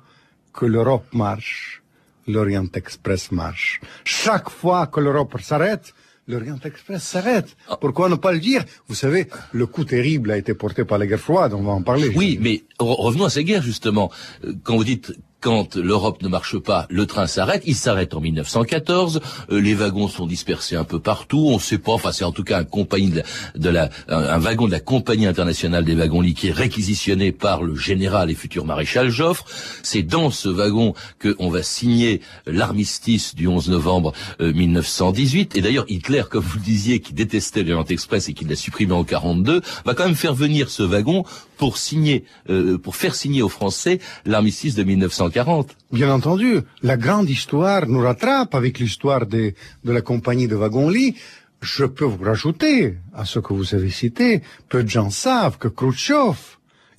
que 0.52 0.66
l'Europe 0.66 1.06
marche, 1.12 1.82
l'Orient 2.26 2.68
Express 2.74 3.32
marche. 3.32 3.80
Chaque 4.04 4.50
fois 4.50 4.88
que 4.88 5.00
l'Europe 5.00 5.40
s'arrête, 5.40 5.94
l'Orient 6.30 6.58
Express 6.64 7.02
s'arrête. 7.02 7.56
Pourquoi 7.80 8.08
ne 8.08 8.14
pas 8.14 8.32
le 8.32 8.38
dire? 8.38 8.64
Vous 8.88 8.94
savez, 8.94 9.28
le 9.52 9.66
coup 9.66 9.84
terrible 9.84 10.30
a 10.30 10.36
été 10.38 10.54
porté 10.54 10.84
par 10.84 10.98
la 10.98 11.06
guerre 11.06 11.20
froide, 11.20 11.52
on 11.54 11.62
va 11.62 11.72
en 11.72 11.82
parler. 11.82 12.10
Oui, 12.14 12.38
mais 12.40 12.62
revenons 12.78 13.26
à 13.26 13.30
ces 13.30 13.44
guerres 13.44 13.62
justement. 13.62 14.10
Euh, 14.44 14.54
quand 14.62 14.76
vous 14.76 14.84
dites 14.84 15.12
quand 15.40 15.76
l'Europe 15.76 16.22
ne 16.22 16.28
marche 16.28 16.58
pas, 16.58 16.86
le 16.90 17.06
train 17.06 17.26
s'arrête. 17.26 17.62
Il 17.66 17.74
s'arrête 17.74 18.14
en 18.14 18.20
1914. 18.20 19.20
Euh, 19.50 19.60
les 19.60 19.74
wagons 19.74 20.08
sont 20.08 20.26
dispersés 20.26 20.76
un 20.76 20.84
peu 20.84 21.00
partout. 21.00 21.46
On 21.48 21.54
ne 21.54 21.60
sait 21.60 21.78
pas. 21.78 21.92
Enfin, 21.92 22.12
c'est 22.12 22.24
en 22.24 22.32
tout 22.32 22.44
cas 22.44 22.58
un 22.58 22.64
compagnie 22.64 23.12
de 23.54 23.70
la, 23.70 23.90
wagon 24.38 24.66
de 24.66 24.72
la 24.72 24.80
compagnie 24.80 25.26
internationale 25.26 25.84
des 25.84 25.94
wagons 25.94 26.20
lits 26.20 26.34
qui 26.34 26.48
est 26.48 26.52
réquisitionné 26.52 27.32
par 27.32 27.62
le 27.62 27.74
général 27.74 28.30
et 28.30 28.34
futur 28.34 28.64
maréchal 28.64 29.10
Joffre. 29.10 29.44
C'est 29.82 30.02
dans 30.02 30.30
ce 30.30 30.48
wagon 30.48 30.94
qu'on 31.20 31.50
va 31.50 31.62
signer 31.62 32.20
l'armistice 32.46 33.34
du 33.34 33.46
11 33.46 33.70
novembre 33.70 34.12
1918. 34.40 35.54
Euh, 35.54 35.58
et 35.58 35.62
d'ailleurs, 35.62 35.86
Hitler, 35.88 36.22
comme 36.30 36.44
vous 36.44 36.58
le 36.58 36.64
disiez, 36.64 37.00
qui 37.00 37.12
détestait 37.12 37.62
l'Orient 37.62 37.84
Express 37.84 38.28
et 38.28 38.34
qui 38.34 38.44
l'a 38.44 38.56
supprimé 38.56 38.92
en 38.92 39.04
42, 39.04 39.62
va 39.84 39.94
quand 39.94 40.04
même 40.04 40.14
faire 40.14 40.34
venir 40.34 40.70
ce 40.70 40.82
wagon 40.82 41.24
pour 41.60 41.76
signer, 41.76 42.24
euh, 42.48 42.78
pour 42.78 42.96
faire 42.96 43.14
signer 43.14 43.42
aux 43.42 43.50
Français 43.50 44.00
l'armistice 44.24 44.74
de 44.74 44.82
1940. 44.82 45.76
Bien 45.92 46.10
entendu, 46.10 46.60
la 46.82 46.96
grande 46.96 47.28
histoire 47.28 47.86
nous 47.86 48.00
rattrape 48.00 48.54
avec 48.54 48.78
l'histoire 48.78 49.26
de, 49.26 49.52
de 49.84 49.92
la 49.92 50.00
compagnie 50.00 50.48
de 50.48 50.56
wagons-lits. 50.56 51.16
Je 51.60 51.84
peux 51.84 52.06
vous 52.06 52.24
rajouter 52.24 52.96
à 53.12 53.26
ce 53.26 53.40
que 53.40 53.52
vous 53.52 53.74
avez 53.74 53.90
cité, 53.90 54.40
peu 54.70 54.82
de 54.82 54.88
gens 54.88 55.10
savent 55.10 55.58
que 55.58 55.68
Khrouchtchev, 55.68 56.38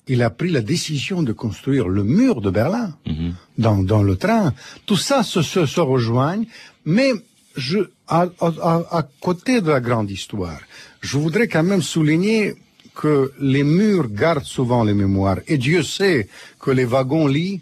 il 0.06 0.22
a 0.22 0.30
pris 0.30 0.50
la 0.50 0.60
décision 0.60 1.24
de 1.24 1.32
construire 1.32 1.88
le 1.88 2.04
mur 2.04 2.40
de 2.40 2.50
Berlin 2.50 2.94
mhm. 3.04 3.34
dans, 3.58 3.82
dans 3.82 4.04
le 4.04 4.14
train. 4.14 4.54
Tout 4.86 4.96
ça 5.08 5.24
se, 5.24 5.42
se, 5.42 5.66
se 5.66 5.80
rejoigne, 5.80 6.44
mais 6.84 7.10
je, 7.56 7.78
à, 8.06 8.26
à, 8.40 8.82
à, 8.98 9.02
côté 9.20 9.60
de 9.60 9.70
la 9.70 9.80
grande 9.80 10.08
histoire, 10.08 10.60
je 11.00 11.18
voudrais 11.18 11.48
quand 11.48 11.64
même 11.64 11.82
souligner 11.82 12.54
que 12.94 13.32
les 13.40 13.64
murs 13.64 14.08
gardent 14.10 14.44
souvent 14.44 14.84
les 14.84 14.94
mémoires. 14.94 15.38
Et 15.48 15.58
Dieu 15.58 15.82
sait 15.82 16.28
que 16.60 16.70
les 16.70 16.84
wagons-lits 16.84 17.60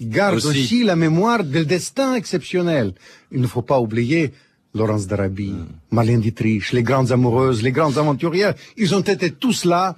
gardent 0.00 0.44
aussi. 0.44 0.84
la 0.84 0.96
mémoire 0.96 1.42
del 1.44 1.66
destin 1.66 2.14
exceptionnel. 2.14 2.94
Il 3.32 3.40
ne 3.40 3.46
faut 3.46 3.62
pas 3.62 3.80
oublier 3.80 4.32
Laurence 4.74 5.06
d'Arabie, 5.06 5.50
mm. 5.50 5.66
Marlène 5.90 6.20
Dietrich, 6.20 6.72
les 6.72 6.82
grandes 6.82 7.10
amoureuses, 7.10 7.62
les 7.62 7.72
grandes 7.72 7.98
aventurières. 7.98 8.54
Ils 8.76 8.94
ont 8.94 9.00
été 9.00 9.30
tous 9.30 9.64
là 9.64 9.96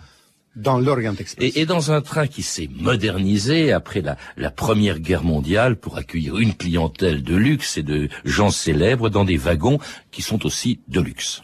dans 0.56 0.78
l'Orient 0.80 1.14
Express. 1.14 1.52
Et, 1.54 1.66
dans 1.66 1.92
un 1.92 2.00
train 2.00 2.26
qui 2.26 2.42
s'est 2.42 2.68
modernisé 2.74 3.72
après 3.72 4.00
la, 4.00 4.16
la, 4.36 4.50
Première 4.50 4.98
Guerre 4.98 5.22
mondiale 5.22 5.76
pour 5.76 5.96
accueillir 5.96 6.38
une 6.38 6.54
clientèle 6.54 7.22
de 7.22 7.36
luxe 7.36 7.78
et 7.78 7.82
de 7.82 8.08
gens 8.24 8.50
célèbres 8.50 9.10
dans 9.10 9.24
des 9.24 9.36
wagons 9.36 9.78
qui 10.10 10.22
sont 10.22 10.44
aussi 10.46 10.80
de 10.88 11.00
luxe. 11.00 11.42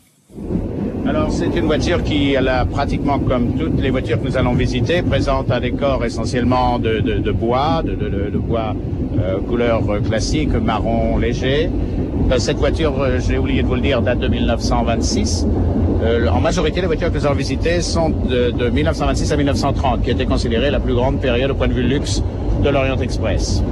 Alors 1.08 1.30
c'est 1.30 1.54
une 1.56 1.66
voiture 1.66 2.02
qui, 2.02 2.36
pratiquement 2.72 3.18
comme 3.20 3.54
toutes 3.56 3.80
les 3.80 3.90
voitures 3.90 4.20
que 4.20 4.26
nous 4.26 4.36
allons 4.36 4.54
visiter, 4.54 5.02
présente 5.02 5.50
un 5.50 5.60
décor 5.60 6.04
essentiellement 6.04 6.78
de, 6.78 7.30
bois, 7.30 7.82
de, 7.84 8.38
bois 8.38 8.74
euh, 9.18 9.38
couleur 9.40 9.82
classique, 10.04 10.50
marron 10.54 11.16
léger. 11.16 11.70
Euh, 12.30 12.38
cette 12.38 12.56
voiture, 12.56 13.00
euh, 13.00 13.20
j'ai 13.20 13.38
oublié 13.38 13.62
de 13.62 13.68
vous 13.68 13.76
le 13.76 13.80
dire, 13.80 14.02
date 14.02 14.18
de 14.18 14.26
1926. 14.26 15.46
Euh, 16.02 16.28
en 16.28 16.40
majorité, 16.40 16.80
les 16.80 16.86
voitures 16.88 17.12
que 17.12 17.18
nous 17.18 17.26
allons 17.26 17.36
visiter 17.36 17.80
sont 17.80 18.10
de, 18.10 18.50
de 18.50 18.68
1926 18.68 19.32
à 19.32 19.36
1930, 19.36 20.02
qui 20.02 20.10
était 20.10 20.26
considérée 20.26 20.70
la 20.70 20.80
plus 20.80 20.94
grande 20.94 21.20
période 21.20 21.52
au 21.52 21.54
point 21.54 21.68
de 21.68 21.72
vue 21.72 21.84
luxe 21.84 22.22
de 22.64 22.68
l'Orient 22.68 22.98
Express. 22.98 23.62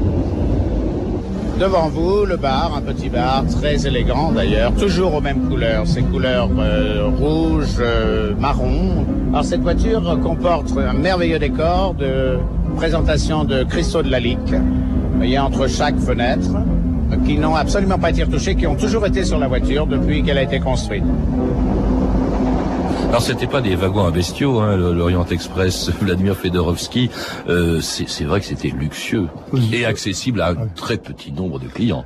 Devant 1.59 1.89
vous, 1.89 2.25
le 2.27 2.37
bar, 2.37 2.73
un 2.77 2.81
petit 2.81 3.09
bar 3.09 3.45
très 3.47 3.87
élégant 3.87 4.33
d'ailleurs, 4.33 4.75
toujours 4.75 5.15
aux 5.15 5.21
mêmes 5.21 5.49
couleurs, 5.49 5.87
ces 5.87 6.03
couleurs 6.03 6.51
euh, 6.59 7.09
rouge, 7.17 7.77
euh, 7.79 8.35
marron. 8.37 9.07
Alors 9.31 9.45
cette 9.45 9.61
voiture 9.61 10.19
comporte 10.21 10.73
un 10.77 10.95
merveilleux 10.95 11.39
décor 11.39 11.95
de 11.95 12.39
présentation 12.77 13.45
de 13.45 13.63
cristaux 13.63 14.03
de 14.03 14.11
la 14.11 14.19
Lique, 14.19 14.53
voyez, 15.17 15.39
entre 15.39 15.69
chaque 15.69 15.99
fenêtre, 15.99 16.51
qui 17.25 17.39
n'ont 17.39 17.55
absolument 17.55 17.99
pas 17.99 18.11
été 18.11 18.25
retouchés, 18.25 18.57
qui 18.57 18.67
ont 18.67 18.75
toujours 18.75 19.07
été 19.07 19.23
sur 19.23 19.39
la 19.39 19.47
voiture 19.47 19.87
depuis 19.87 20.25
qu'elle 20.25 20.39
a 20.39 20.43
été 20.43 20.59
construite. 20.59 21.05
Alors 23.09 23.23
c'était 23.23 23.47
pas 23.47 23.61
des 23.61 23.77
wagons 23.77 24.07
à 24.07 24.11
bestiaux, 24.11 24.59
hein, 24.61 24.77
l'Orient 24.77 25.27
Express, 25.27 25.91
Vladimir 26.01 26.37
Fedorovski. 26.37 27.11
Euh, 27.49 27.81
c'est 27.81 28.25
vrai 28.25 28.41
que 28.41 28.47
c'était 28.47 28.69
luxueux 28.69 29.29
et 29.73 29.85
accessible 29.85 30.41
à 30.41 30.49
un 30.49 30.67
très 30.69 30.97
petit 30.97 31.33
nombre 31.33 31.59
de 31.59 31.69
clients. 31.69 32.05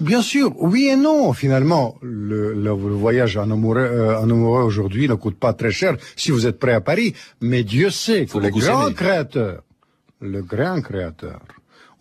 Bien 0.00 0.22
sûr, 0.22 0.54
oui 0.58 0.88
et 0.90 0.96
non. 0.96 1.32
Finalement, 1.34 1.96
le, 2.00 2.54
le, 2.54 2.70
voyage 2.70 3.36
en 3.36 3.50
amoureux, 3.50 3.80
euh, 3.80 4.18
en 4.18 4.30
amoureux 4.30 4.62
aujourd'hui 4.62 5.08
ne 5.08 5.14
coûte 5.14 5.38
pas 5.38 5.52
très 5.52 5.70
cher 5.70 5.96
si 6.16 6.30
vous 6.30 6.46
êtes 6.46 6.58
prêt 6.58 6.72
à 6.72 6.80
Paris. 6.80 7.14
Mais 7.40 7.64
Dieu 7.64 7.90
sait 7.90 8.26
que 8.26 8.38
les 8.38 8.50
grands 8.50 8.92
créateurs, 8.92 9.62
le 10.20 10.42
grand 10.42 10.80
créateur, 10.80 11.40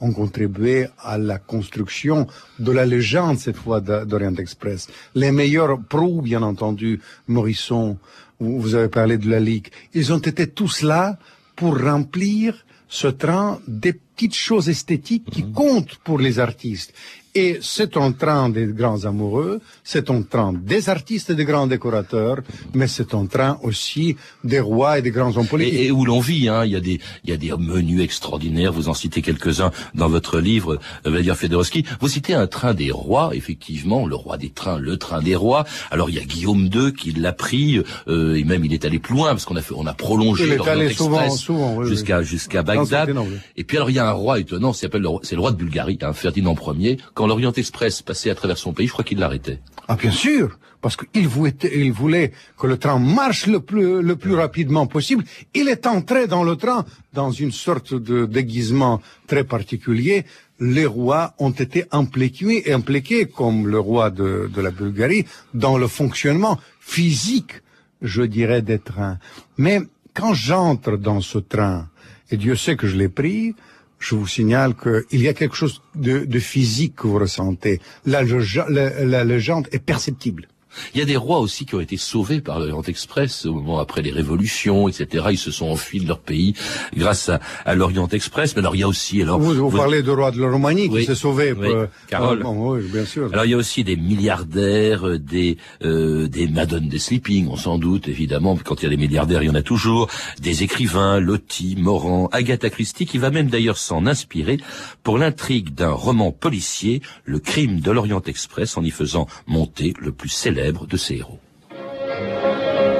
ont 0.02 0.14
contribué 0.14 0.88
à 1.00 1.18
la 1.18 1.40
construction 1.40 2.28
de 2.60 2.72
la 2.72 2.86
légende 2.86 3.38
cette 3.38 3.58
fois 3.58 3.82
d'Orient 3.82 4.36
Express. 4.36 4.88
Les 5.14 5.32
meilleurs 5.32 5.78
proues, 5.82 6.22
bien 6.22 6.42
entendu, 6.42 7.02
Morisson, 7.28 7.98
vous 8.40 8.76
avez 8.76 8.88
parlé 8.90 9.18
de 9.18 9.30
la 9.30 9.40
Ligue, 9.40 9.68
ils 9.94 10.14
ont 10.14 10.20
été 10.20 10.48
tous 10.48 10.82
là 10.82 11.18
pour 11.56 11.80
remplir 11.80 12.66
ce 12.88 13.08
train 13.08 13.60
des 13.68 13.94
petites 13.94 14.36
choses 14.36 14.70
esthétiques 14.70 15.30
qui 15.30 15.44
mhm. 15.44 15.54
comptent 15.54 15.96
pour 16.04 16.20
les 16.20 16.40
artistes. 16.40 16.94
Et 17.42 17.58
c'est 17.62 17.96
un 17.96 18.12
train 18.12 18.50
des 18.50 18.68
grands 18.80 19.06
amoureux, 19.06 19.62
c'est 19.82 20.10
un 20.10 20.24
train 20.24 20.52
des 20.52 20.90
artistes 20.90 21.30
et 21.30 21.36
des 21.36 21.46
grands 21.46 21.68
décorateurs, 21.68 22.40
mais 22.74 22.88
c'est 22.88 23.14
un 23.14 23.28
train 23.28 23.58
aussi 23.64 24.18
des 24.44 24.60
rois 24.60 25.00
et 25.00 25.02
des 25.02 25.12
grands 25.12 25.34
hommes 25.38 25.48
politiques. 25.48 25.80
Et, 25.80 25.90
où 25.90 26.04
l'on 26.04 26.20
vit, 26.20 26.50
hein, 26.50 26.66
il 26.66 26.72
y 26.74 26.76
a 26.76 26.82
des, 26.82 27.00
il 27.24 27.30
y 27.30 27.34
a 27.34 27.38
des 27.38 27.52
menus 27.58 28.02
extraordinaires. 28.02 28.74
Vous 28.74 28.90
en 28.90 28.94
citez 28.94 29.22
quelques-uns 29.22 29.72
dans 29.96 30.10
votre 30.10 30.40
livre, 30.40 30.80
euh, 31.06 31.10
Vladimir 31.10 31.38
Fedorovski. 31.38 31.86
Vous 32.02 32.10
citez 32.10 32.34
un 32.34 32.48
train 32.48 32.74
des 32.74 32.92
rois, 32.92 33.30
effectivement, 33.34 34.06
le 34.06 34.16
roi 34.16 34.36
des 34.38 34.50
trains, 34.50 34.78
le 34.78 34.98
train 34.98 35.22
des 35.22 35.38
rois. 35.38 35.64
Alors 35.92 36.10
il 36.10 36.18
y 36.18 36.20
a 36.20 36.26
Guillaume 36.26 36.70
II 36.74 36.92
qui 36.92 37.14
l'a 37.14 37.32
pris, 37.32 37.82
euh, 38.10 38.36
et 38.36 38.44
même 38.44 38.66
il 38.66 38.74
est 38.74 38.84
allé 38.84 39.00
plus 39.00 39.16
loin 39.16 39.30
parce 39.30 39.46
qu'on 39.46 39.56
a 39.56 39.62
fait, 39.62 39.76
on 39.78 39.88
a 39.88 39.94
prolongé 39.94 40.46
l'express 40.46 41.48
jusqu'à 41.84 42.22
jusqu'à 42.22 42.64
Bagdad. 42.64 43.16
Et 43.56 43.64
puis 43.64 43.78
alors 43.78 43.90
il 43.92 43.96
y 43.96 44.00
a 44.00 44.10
un 44.10 44.18
roi 44.24 44.42
étonnant, 44.42 44.74
c'est 44.74 44.94
le, 44.94 45.00
le 45.00 45.40
roi 45.40 45.52
de 45.54 45.58
Bulgarie, 45.58 46.00
hein, 46.02 46.12
Ferdinand 46.12 46.58
Ier 46.78 46.98
quand 47.14 47.29
l'Orient 47.30 47.54
Express 47.54 48.02
passait 48.02 48.30
à 48.30 48.36
travers 48.36 48.58
son 48.58 48.74
pays, 48.74 48.88
je 48.88 48.94
crois 48.94 49.06
qu'il 49.06 49.20
l'arrêtait. 49.20 49.60
Ah 49.88 49.96
bien 49.96 50.12
sûr, 50.12 50.60
parce 50.82 50.96
qu'il 50.98 51.28
voulait, 51.28 52.34
que 52.60 52.68
le 52.68 52.78
train 52.78 53.00
marche 53.00 53.48
le 53.48 53.60
plus, 53.60 54.02
le 54.02 54.16
plus 54.16 54.36
rapidement 54.36 54.88
possible. 54.88 55.24
Il 55.54 55.68
est 55.70 55.86
entré 55.88 56.28
dans 56.28 56.44
le 56.44 56.56
train 56.56 56.86
dans 57.14 57.32
une 57.32 57.52
sorte 57.52 57.94
de 57.94 58.26
déguisement 58.26 59.02
très 59.28 59.44
particulier. 59.44 60.26
Les 60.60 60.86
rois 60.86 61.34
ont 61.40 61.52
été 61.52 61.86
impliqués, 61.92 62.74
impliqués 62.74 63.26
comme 63.26 63.68
le 63.68 63.80
roi 63.80 64.10
de, 64.10 64.50
de 64.54 64.62
la 64.62 64.72
Bulgarie, 64.72 65.26
dans 65.54 65.78
le 65.78 65.88
fonctionnement 65.88 66.60
physique, 66.80 67.54
je 68.02 68.24
dirais, 68.24 68.62
des 68.62 68.80
trains. 68.80 69.18
Mais 69.58 69.82
quand 70.14 70.34
j'entre 70.34 70.98
dans 70.98 71.22
ce 71.22 71.38
train, 71.38 71.88
et 72.32 72.38
Dieu 72.38 72.56
sait 72.56 72.76
que 72.76 72.88
je 72.88 72.96
l'ai 72.96 73.10
pris, 73.10 73.56
je 74.00 74.16
vous 74.16 74.28
signale 74.28 74.74
qu'il 74.76 75.22
y 75.22 75.28
a 75.28 75.34
quelque 75.34 75.56
chose 75.56 75.82
de, 75.96 76.40
physique 76.40 76.96
que 76.96 77.08
vous 77.08 77.20
ressentez. 77.20 77.82
La, 78.06 78.24
la 78.24 79.24
légende 79.24 79.68
est 79.72 79.80
perceptible. 79.80 80.48
Il 80.94 81.00
y 81.00 81.02
a 81.02 81.06
des 81.06 81.18
rois 81.18 81.40
aussi 81.40 81.66
qui 81.66 81.76
ont 81.76 81.80
été 81.80 81.98
sauvés 81.98 82.42
par 82.42 82.60
l'Orient 82.60 82.82
Express 82.84 83.46
au 83.46 83.54
moment 83.54 83.80
après 83.80 84.02
les 84.02 84.12
révolutions, 84.12 84.88
etc. 84.88 85.26
Ils 85.32 85.38
se 85.38 85.52
sont 85.52 85.68
enfuis 85.68 86.00
de 86.00 86.08
leur 86.08 86.20
pays 86.20 86.54
grâce 86.96 87.30
à, 87.66 87.76
l'Orient 87.76 88.08
Express. 88.08 88.56
Mais 88.56 88.60
alors 88.60 88.76
il 88.76 88.80
y 88.80 88.84
a 88.84 88.88
aussi 88.88 89.22
alors 89.22 89.40
vous, 89.40 89.72
parlez 89.72 90.04
du 90.04 90.12
roi 90.12 90.32
de 90.32 90.42
la 90.42 90.50
Roumanie 90.50 90.90
qui 90.90 91.06
s'est 91.06 91.16
sauvé. 91.16 91.54
Oui, 91.54 91.68
Carole. 92.08 92.44
oui, 92.46 92.82
bien 92.92 93.06
sûr. 93.06 93.30
Alors 93.32 93.46
il 93.46 93.52
y 93.52 93.54
a 93.54 93.58
aussi 93.58 93.84
des 93.84 93.96
milliardaires, 93.96 95.08
euh, 95.08 95.20
des 95.20 95.58
euh, 95.84 96.28
des 96.28 96.48
Madone 96.48 96.88
des 96.88 97.00
Sleeping, 97.00 97.48
on 97.50 97.58
s'en 97.58 97.78
doute 97.78 98.08
évidemment. 98.08 98.58
Quand 98.64 98.82
il 98.82 98.84
y 98.84 98.88
a 98.88 98.90
des 98.90 98.98
milliardaires, 98.98 99.44
il 99.44 99.48
y 99.48 99.50
en 99.50 99.56
a 99.56 99.62
toujours. 99.62 100.10
Des 100.42 100.64
écrivains, 100.64 101.20
Loti, 101.20 101.76
Morand, 101.78 102.30
Agatha 102.32 102.70
Christie, 102.70 103.06
qui 103.06 103.18
va 103.18 103.30
même 103.30 103.48
d'ailleurs 103.48 103.78
s'en 103.78 104.06
inspirer 104.06 104.58
pour 105.04 105.18
l'intrigue 105.18 105.74
d'un 105.74 105.92
roman 105.92 106.32
policier, 106.32 107.02
Le 107.26 107.40
crime 107.40 107.80
de 107.80 107.92
l'Orient 107.92 108.22
Express, 108.26 108.78
en 108.78 108.84
y 108.84 108.92
faisant 108.92 109.28
monter 109.48 109.94
le 110.00 110.12
plus 110.12 110.30
célèbre 110.30 110.60
de 110.72 110.98
ses 110.98 111.18
héros. 111.18 111.40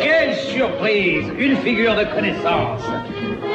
Quelle 0.02 0.36
surprise 0.36 1.26
Une 1.38 1.58
figure 1.58 1.96
de 1.96 2.04
connaissance 2.14 2.82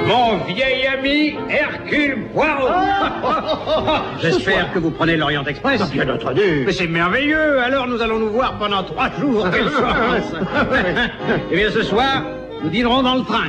mon 0.07 0.37
vieil 0.45 0.87
ami 0.87 1.35
Hercule 1.49 2.27
Poirot. 2.35 2.69
J'espère 4.21 4.71
que 4.73 4.79
vous 4.79 4.91
prenez 4.91 5.17
l'Orient 5.17 5.45
Express. 5.45 5.91
Bien 5.91 6.09
entendu. 6.13 6.65
Mais 6.67 6.73
c'est 6.73 6.87
merveilleux. 6.87 7.59
Alors 7.61 7.87
nous 7.87 8.03
allons 8.03 8.19
nous 8.19 8.31
voir 8.31 8.59
pendant 8.59 8.83
trois 8.83 9.11
jours. 9.19 9.47
Quelle 9.53 9.65
chance. 9.71 10.35
eh 11.51 11.57
bien 11.57 11.71
ce 11.71 11.83
soir, 11.83 12.23
nous 12.63 12.69
dînerons 12.69 13.03
dans 13.03 13.15
le 13.15 13.23
train. 13.23 13.49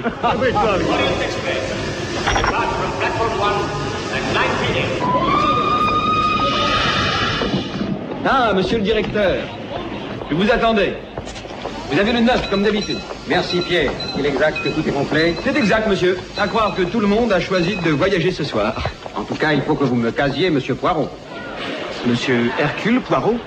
Ah, 8.27 8.53
monsieur 8.55 8.77
le 8.77 8.83
directeur. 8.83 9.43
Je 10.29 10.35
vous 10.35 10.49
attendais. 10.51 10.95
Vous 11.91 11.99
avez 11.99 12.11
le 12.13 12.19
neuf, 12.21 12.49
comme 12.49 12.63
d'habitude. 12.63 12.97
Merci, 13.27 13.59
Pierre. 13.59 13.91
Est-il 13.91 14.25
exact 14.25 14.57
que 14.63 14.69
tout 14.69 14.87
est 14.87 14.91
complet 14.91 15.35
C'est 15.43 15.55
exact, 15.55 15.87
monsieur. 15.87 16.17
À 16.37 16.47
croire 16.47 16.73
que 16.75 16.81
tout 16.81 16.99
le 16.99 17.07
monde 17.07 17.31
a 17.31 17.39
choisi 17.39 17.75
de 17.75 17.91
voyager 17.91 18.31
ce 18.31 18.43
soir. 18.43 18.75
En 19.15 19.23
tout 19.23 19.35
cas, 19.35 19.53
il 19.53 19.61
faut 19.61 19.75
que 19.75 19.83
vous 19.83 19.95
me 19.95 20.11
casiez 20.11 20.49
Monsieur 20.49 20.75
Poirot. 20.75 21.09
Monsieur 22.07 22.51
Hercule 22.59 23.01
Poirot 23.01 23.37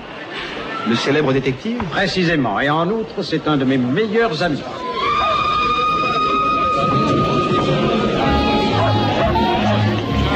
Le 0.87 0.95
célèbre 0.95 1.33
détective 1.33 1.77
Précisément. 1.91 2.59
Et 2.59 2.69
en 2.69 2.87
outre, 2.89 3.23
c'est 3.23 3.47
un 3.47 3.57
de 3.57 3.65
mes 3.65 3.77
meilleurs 3.77 4.41
amis. 4.41 4.63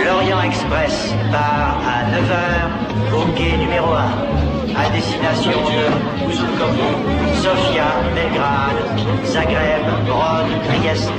L'Orient 0.05 0.41
Express 0.41 1.13
part 1.31 1.79
à 1.87 2.03
9h 2.11 3.15
au 3.17 3.25
quai 3.37 3.57
numéro 3.57 3.93
1. 3.93 4.52
À 4.75 4.89
destination 4.89 5.51
de 5.51 6.25
Ouzoukoukou, 6.25 6.91
Sofia, 7.35 7.85
Belgrade, 8.15 8.81
Zagreb, 9.25 9.85
Rhodes, 10.07 10.51
Trieste, 10.67 11.11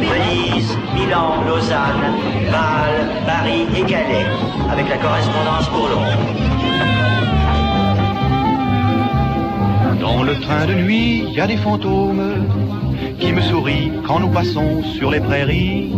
Venise, 0.00 0.76
Milan, 0.94 1.44
Lausanne, 1.46 2.14
Bâle, 2.50 3.08
Paris 3.26 3.66
et 3.76 3.82
Calais, 3.82 4.26
avec 4.70 4.88
la 4.88 4.96
correspondance 4.96 5.68
pour 5.68 5.88
Londres. 5.88 6.46
Dans 10.00 10.22
le 10.22 10.34
train 10.40 10.66
de 10.66 10.74
nuit, 10.74 11.24
il 11.28 11.34
y 11.34 11.40
a 11.40 11.46
des 11.46 11.56
fantômes 11.56 12.46
qui 13.20 13.32
me 13.32 13.40
sourient 13.40 13.92
quand 14.06 14.20
nous 14.20 14.30
passons 14.30 14.82
sur 14.82 15.10
les 15.10 15.20
prairies. 15.20 15.92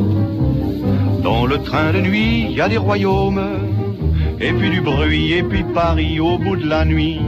Dans 1.22 1.46
le 1.46 1.58
train 1.58 1.92
de 1.92 2.00
nuit, 2.00 2.46
il 2.50 2.56
y 2.56 2.60
a 2.60 2.68
des 2.68 2.76
royaumes, 2.76 3.57
et 4.40 4.52
puis 4.52 4.70
du 4.70 4.80
bruit, 4.80 5.32
et 5.32 5.42
puis 5.42 5.64
Paris 5.74 6.20
au 6.20 6.38
bout 6.38 6.56
de 6.56 6.68
la 6.68 6.84
nuit. 6.84 7.20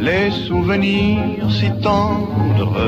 Les 0.00 0.30
souvenirs 0.30 1.50
si 1.50 1.70
tendres 1.82 2.78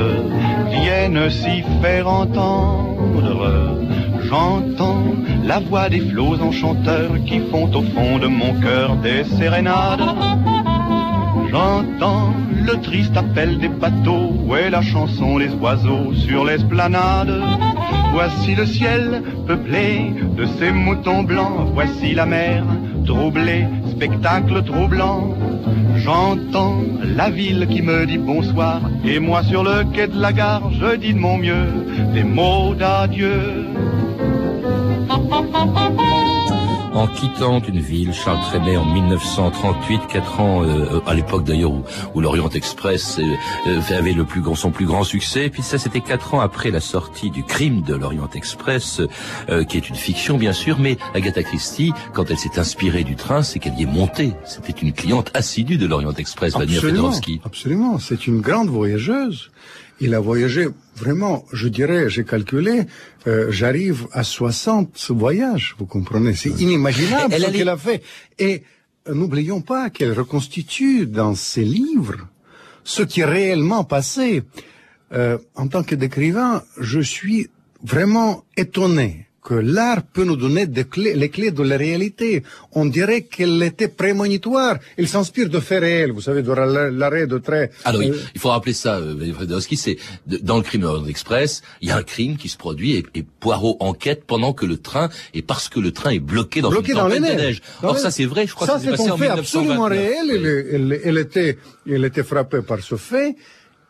viennent 0.71 1.31
s'y 1.31 1.63
faire 1.81 2.09
entendre. 2.09 3.77
J'entends 4.25 5.03
la 5.45 5.59
voix 5.61 5.89
des 5.89 6.01
flots 6.01 6.41
enchanteurs 6.41 7.13
qui 7.27 7.41
font 7.51 7.69
au 7.75 7.83
fond 7.83 8.19
de 8.19 8.29
mon 8.29 8.61
cœur 8.61 8.97
des 8.97 9.25
sérénades. 9.25 10.05
J'entends 11.51 12.33
le 12.55 12.81
triste 12.81 13.17
appel 13.17 13.59
des 13.59 13.69
bateaux 13.69 14.33
et 14.57 14.71
la 14.71 14.83
chanson 14.83 15.39
des 15.39 15.53
oiseaux 15.55 16.15
sur 16.15 16.45
l'esplanade. 16.45 17.43
Voici 18.13 18.55
le 18.55 18.67
ciel 18.67 19.23
peuplé 19.47 20.15
de 20.37 20.45
ces 20.59 20.71
moutons 20.71 21.23
blancs, 21.23 21.71
voici 21.73 22.15
la 22.15 22.27
mer 22.27 22.65
troublée, 23.11 23.67
spectacle 23.91 24.63
troublant. 24.63 25.35
J'entends 25.97 26.77
la 27.03 27.29
ville 27.29 27.67
qui 27.69 27.83
me 27.83 28.07
dit 28.07 28.19
bonsoir 28.19 28.81
et 29.05 29.19
moi 29.19 29.43
sur 29.43 29.63
le 29.65 29.85
quai 29.93 30.07
de 30.07 30.21
la 30.21 30.33
gare, 30.33 30.71
je 30.81 30.97
dis 30.97 31.13
de 31.13 31.19
mon 31.19 31.37
mieux 31.37 31.67
des 32.15 32.25
mots 32.25 32.75
d'adieu. 32.75 33.67
En 37.01 37.07
quittant 37.07 37.63
une 37.63 37.81
ville, 37.81 38.13
Charles 38.13 38.43
Trenet 38.51 38.77
en 38.77 38.85
1938, 38.85 40.03
quatre 40.07 40.39
ans 40.39 40.63
euh, 40.63 41.01
à 41.07 41.15
l'époque 41.15 41.45
d'ailleurs 41.45 41.71
où, 41.71 41.83
où 42.15 42.21
l'Orient 42.21 42.51
Express 42.51 43.19
euh, 43.19 43.23
euh, 43.69 43.99
avait 43.99 44.13
le 44.13 44.27
plus 44.27 44.43
grand, 44.43 44.55
son 44.55 44.71
plus 44.71 44.85
grand 44.85 45.03
succès. 45.03 45.47
Et 45.47 45.49
puis 45.49 45.63
ça, 45.63 45.79
c'était 45.79 46.03
quatre 46.03 46.35
ans 46.35 46.41
après 46.41 46.71
la 46.71 46.81
sortie 46.81 47.31
du 47.31 47.43
Crime 47.43 47.81
de 47.81 47.95
l'Orient 47.95 48.29
Express, 48.35 49.01
euh, 49.49 49.65
qui 49.65 49.79
est 49.79 49.89
une 49.89 49.95
fiction 49.95 50.37
bien 50.37 50.53
sûr, 50.53 50.79
mais 50.79 50.99
Agatha 51.15 51.43
Christie, 51.43 51.95
quand 52.13 52.31
elle 52.31 52.37
s'est 52.37 52.59
inspirée 52.59 53.03
du 53.03 53.17
train, 53.17 53.43
c'est 53.43 53.61
qu'elle 53.61 53.79
y 53.79 53.85
est 53.85 53.87
montée. 53.87 54.35
C'était 54.45 54.79
une 54.79 54.93
cliente 54.93 55.31
assidue 55.33 55.79
de 55.79 55.87
l'Orient 55.87 56.13
Express, 56.13 56.53
Vladimir 56.53 56.85
Absolument, 56.85 57.41
absolument. 57.47 57.99
C'est 57.99 58.27
une 58.27 58.43
grande 58.43 58.69
voyageuse. 58.69 59.51
Il 60.01 60.15
a 60.15 60.21
voyagé 60.21 60.67
vraiment, 60.97 61.45
je 61.53 61.69
dirais, 61.69 62.09
j'ai 62.09 62.25
calculé, 62.25 62.83
euh, 63.27 63.51
j'arrive 63.51 64.07
à 64.13 64.25
60 64.25 65.11
voyages, 65.11 65.75
vous 65.79 65.87
comprenez 65.87 66.35
C'est 66.35 66.61
inimaginable 66.61 67.35
Elle 67.35 67.43
ce 67.43 67.51
qu'elle 67.51 67.69
a 67.69 67.77
fait. 67.77 68.03
Et 68.39 68.63
euh, 69.09 69.15
n'oublions 69.15 69.61
pas 69.61 69.91
qu'elle 69.91 70.13
reconstitue 70.13 71.07
dans 71.07 71.35
ses 71.35 71.65
livres 71.65 72.29
ce 72.85 73.03
qui 73.03 73.21
est 73.21 73.27
réellement 73.27 73.85
passé. 73.85 74.43
Euh, 75.13 75.39
en 75.55 75.69
tant 75.69 75.83
que 75.83 75.95
d'écrivain, 75.95 76.63
je 76.79 77.01
suis 77.01 77.51
vraiment 77.83 78.45
étonné 78.57 79.30
que 79.43 79.55
l'art 79.55 80.03
peut 80.03 80.25
nous 80.25 80.37
donner 80.37 80.67
des 80.67 80.85
clés, 80.85 81.15
les 81.15 81.31
clés 81.31 81.51
de 81.51 81.63
la 81.63 81.77
réalité. 81.79 82.43
On 82.73 82.85
dirait 82.85 83.23
qu'elle 83.23 83.63
était 83.63 83.89
prémonitoire. 83.89 84.77
Elle 84.99 85.09
s'inspire 85.09 85.49
de 85.49 85.61
faits 85.61 85.81
réels, 85.81 86.13
vous 86.13 86.21
savez, 86.21 86.43
de 86.43 86.53
la- 86.53 86.91
l'arrêt 86.91 87.27
de 87.27 87.39
trait. 87.39 87.71
Alors 87.85 88.01
oui, 88.01 88.11
Euh, 88.11 88.17
il 88.35 88.41
faut 88.41 88.51
rappeler 88.51 88.75
ça, 88.75 88.97
euh, 88.99 89.33
Fedorovski, 89.39 89.77
c'est 89.77 89.97
dans 90.27 90.57
le 90.59 90.63
crime 90.63 90.87
Express, 91.09 91.63
il 91.81 91.89
y 91.89 91.91
a 91.91 91.97
un 91.97 92.03
crime 92.03 92.37
qui 92.37 92.49
se 92.49 92.59
produit 92.59 92.93
et, 92.97 93.07
et 93.15 93.23
Poirot 93.23 93.77
enquête 93.81 94.25
pendant 94.27 94.53
que 94.53 94.67
le 94.67 94.77
train, 94.77 95.09
et 95.33 95.43
parce 95.43 95.69
que 95.69 95.81
le 95.81 95.91
train 95.93 96.11
est 96.11 96.19
bloqué 96.21 96.61
dans 96.61 96.71
bloqué 96.71 96.93
une 96.93 96.99
dans 96.99 97.09
les 97.09 97.21
de 97.21 97.25
neige. 97.25 97.63
Or 97.83 97.95
les- 97.95 98.01
ça 98.01 98.11
c'est 98.11 98.27
vrai, 98.27 98.47
je 98.47 98.55
crois 98.55 98.67
ça, 98.67 98.75
que 98.75 98.81
c'est 98.83 98.91
passé 98.91 99.09
un 99.09 99.13
en 99.13 99.17
fait 99.17 99.29
absolument 99.29 99.89
1929. 99.89 99.99
réel. 99.99 100.71
Elle, 100.75 100.93
elle- 100.93 101.01
elle 101.05 101.19
était, 101.19 101.59
elle 101.89 102.05
était 102.05 102.23
frappée 102.23 102.61
par 102.63 102.81
ce 102.83 102.97
fait. 102.97 103.37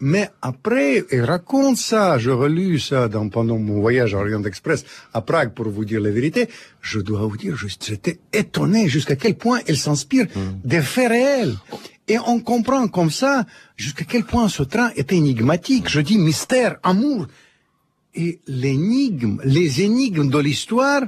Mais 0.00 0.30
après, 0.40 1.04
elle 1.10 1.24
raconte 1.24 1.76
ça. 1.76 2.18
Je 2.18 2.30
relus 2.30 2.80
ça 2.80 3.08
dans, 3.08 3.28
pendant 3.28 3.58
mon 3.58 3.80
voyage 3.80 4.14
à 4.14 4.18
Orient 4.18 4.42
Express 4.44 4.84
à 5.12 5.20
Prague 5.20 5.52
pour 5.52 5.68
vous 5.68 5.84
dire 5.84 6.00
la 6.00 6.10
vérité. 6.10 6.48
Je 6.80 7.00
dois 7.00 7.20
vous 7.26 7.36
dire, 7.36 7.54
j'étais 7.56 8.18
étonné 8.32 8.88
jusqu'à 8.88 9.16
quel 9.16 9.36
point 9.36 9.60
elle 9.66 9.76
s'inspire 9.76 10.26
des 10.64 10.80
faits 10.80 11.10
réels. 11.10 11.54
Et 12.08 12.18
on 12.26 12.40
comprend 12.40 12.88
comme 12.88 13.10
ça 13.10 13.44
jusqu'à 13.76 14.04
quel 14.04 14.24
point 14.24 14.48
ce 14.48 14.62
train 14.62 14.90
était 14.96 15.16
énigmatique. 15.16 15.88
Je 15.88 16.00
dis 16.00 16.18
mystère, 16.18 16.78
amour. 16.82 17.26
Et 18.14 18.40
l'énigme, 18.48 19.40
les 19.44 19.82
énigmes 19.82 20.28
de 20.28 20.38
l'histoire, 20.38 21.02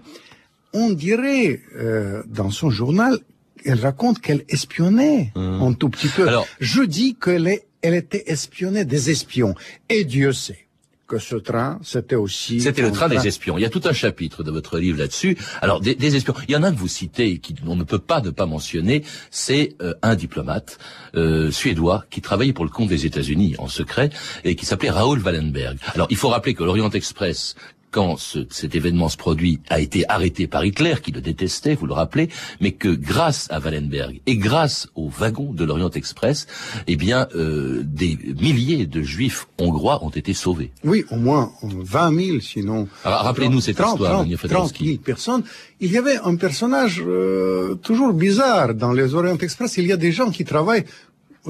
on 0.72 0.90
dirait 0.90 1.60
euh, 1.76 2.22
dans 2.26 2.50
son 2.50 2.70
journal, 2.70 3.18
elle 3.64 3.80
raconte 3.80 4.20
qu'elle 4.20 4.44
espionnait 4.48 5.32
un 5.34 5.72
tout 5.72 5.88
petit 5.88 6.08
peu. 6.08 6.28
Je 6.60 6.82
dis 6.82 7.16
qu'elle 7.16 7.48
est, 7.48 7.66
elle 7.82 7.94
était 7.94 8.24
espionnée 8.26 8.84
des 8.84 9.10
espions. 9.10 9.54
Et 9.88 10.04
Dieu 10.04 10.32
sait 10.32 10.66
que 11.12 11.18
ce 11.18 11.36
train, 11.36 11.78
c'était 11.82 12.14
aussi. 12.14 12.60
C'était 12.60 12.80
le 12.80 12.90
train 12.90 13.08
des 13.08 13.26
espions. 13.26 13.58
Il 13.58 13.60
y 13.60 13.66
a 13.66 13.68
tout 13.70 13.82
un 13.84 13.92
chapitre 13.92 14.42
de 14.42 14.50
votre 14.50 14.78
livre 14.78 14.98
là-dessus. 14.98 15.36
Alors, 15.60 15.80
des, 15.80 15.94
des 15.94 16.16
espions. 16.16 16.32
Il 16.48 16.52
y 16.52 16.56
en 16.56 16.62
a 16.62 16.68
un 16.68 16.72
que 16.72 16.78
vous 16.78 16.88
citez 16.88 17.32
et 17.32 17.38
qui 17.38 17.54
on 17.66 17.76
ne 17.76 17.84
peut 17.84 17.98
pas 17.98 18.22
ne 18.22 18.30
pas 18.30 18.46
mentionner. 18.46 19.04
C'est 19.30 19.74
euh, 19.82 19.92
un 20.00 20.14
diplomate 20.14 20.78
euh, 21.14 21.50
suédois 21.50 22.06
qui 22.08 22.22
travaillait 22.22 22.54
pour 22.54 22.64
le 22.64 22.70
compte 22.70 22.88
des 22.88 23.04
États-Unis 23.04 23.56
en 23.58 23.68
secret 23.68 24.08
et 24.44 24.56
qui 24.56 24.64
s'appelait 24.64 24.90
Raoul 24.90 25.20
Wallenberg. 25.20 25.76
Alors, 25.94 26.06
il 26.08 26.16
faut 26.16 26.28
rappeler 26.28 26.54
que 26.54 26.64
l'Orient 26.64 26.90
Express 26.90 27.56
quand 27.92 28.16
ce- 28.16 28.46
cet 28.50 28.74
événement 28.74 29.08
se 29.08 29.16
produit, 29.16 29.60
a 29.70 29.78
été 29.78 30.04
arrêté 30.08 30.48
par 30.48 30.64
Hitler, 30.64 30.94
qui 31.02 31.12
le 31.12 31.20
détestait, 31.20 31.74
vous 31.76 31.86
le 31.86 31.92
rappelez, 31.92 32.28
mais 32.60 32.72
que 32.72 32.88
grâce 32.88 33.46
à 33.50 33.60
Wallenberg 33.60 34.20
et 34.26 34.36
grâce 34.36 34.88
aux 34.96 35.08
wagons 35.08 35.52
de 35.52 35.64
l'Orient 35.64 35.90
Express, 35.90 36.46
eh 36.86 36.96
bien, 36.96 37.28
euh, 37.36 37.82
des 37.84 38.18
milliers 38.40 38.86
de 38.86 39.02
juifs 39.02 39.46
hongrois 39.58 40.02
ont 40.02 40.10
été 40.10 40.32
sauvés. 40.34 40.72
Oui, 40.82 41.04
au 41.10 41.16
moins 41.16 41.52
20 41.62 42.12
000, 42.26 42.40
sinon. 42.40 42.88
Alors, 43.04 43.20
rappelez-nous 43.20 43.60
cette 43.60 43.76
30, 43.76 43.92
histoire, 43.92 44.10
30, 44.12 44.22
Daniel 44.22 44.38
30 44.38 44.48
Fedorovski. 44.50 44.84
000 44.86 44.98
personnes. 44.98 45.42
Il 45.80 45.92
y 45.92 45.98
avait 45.98 46.16
un 46.24 46.36
personnage 46.36 47.02
euh, 47.06 47.74
toujours 47.76 48.12
bizarre 48.14 48.74
dans 48.74 48.92
les 48.92 49.14
Orient 49.14 49.36
Express. 49.38 49.76
Il 49.76 49.86
y 49.86 49.92
a 49.92 49.96
des 49.96 50.12
gens 50.12 50.30
qui 50.30 50.44
travaillent 50.44 50.84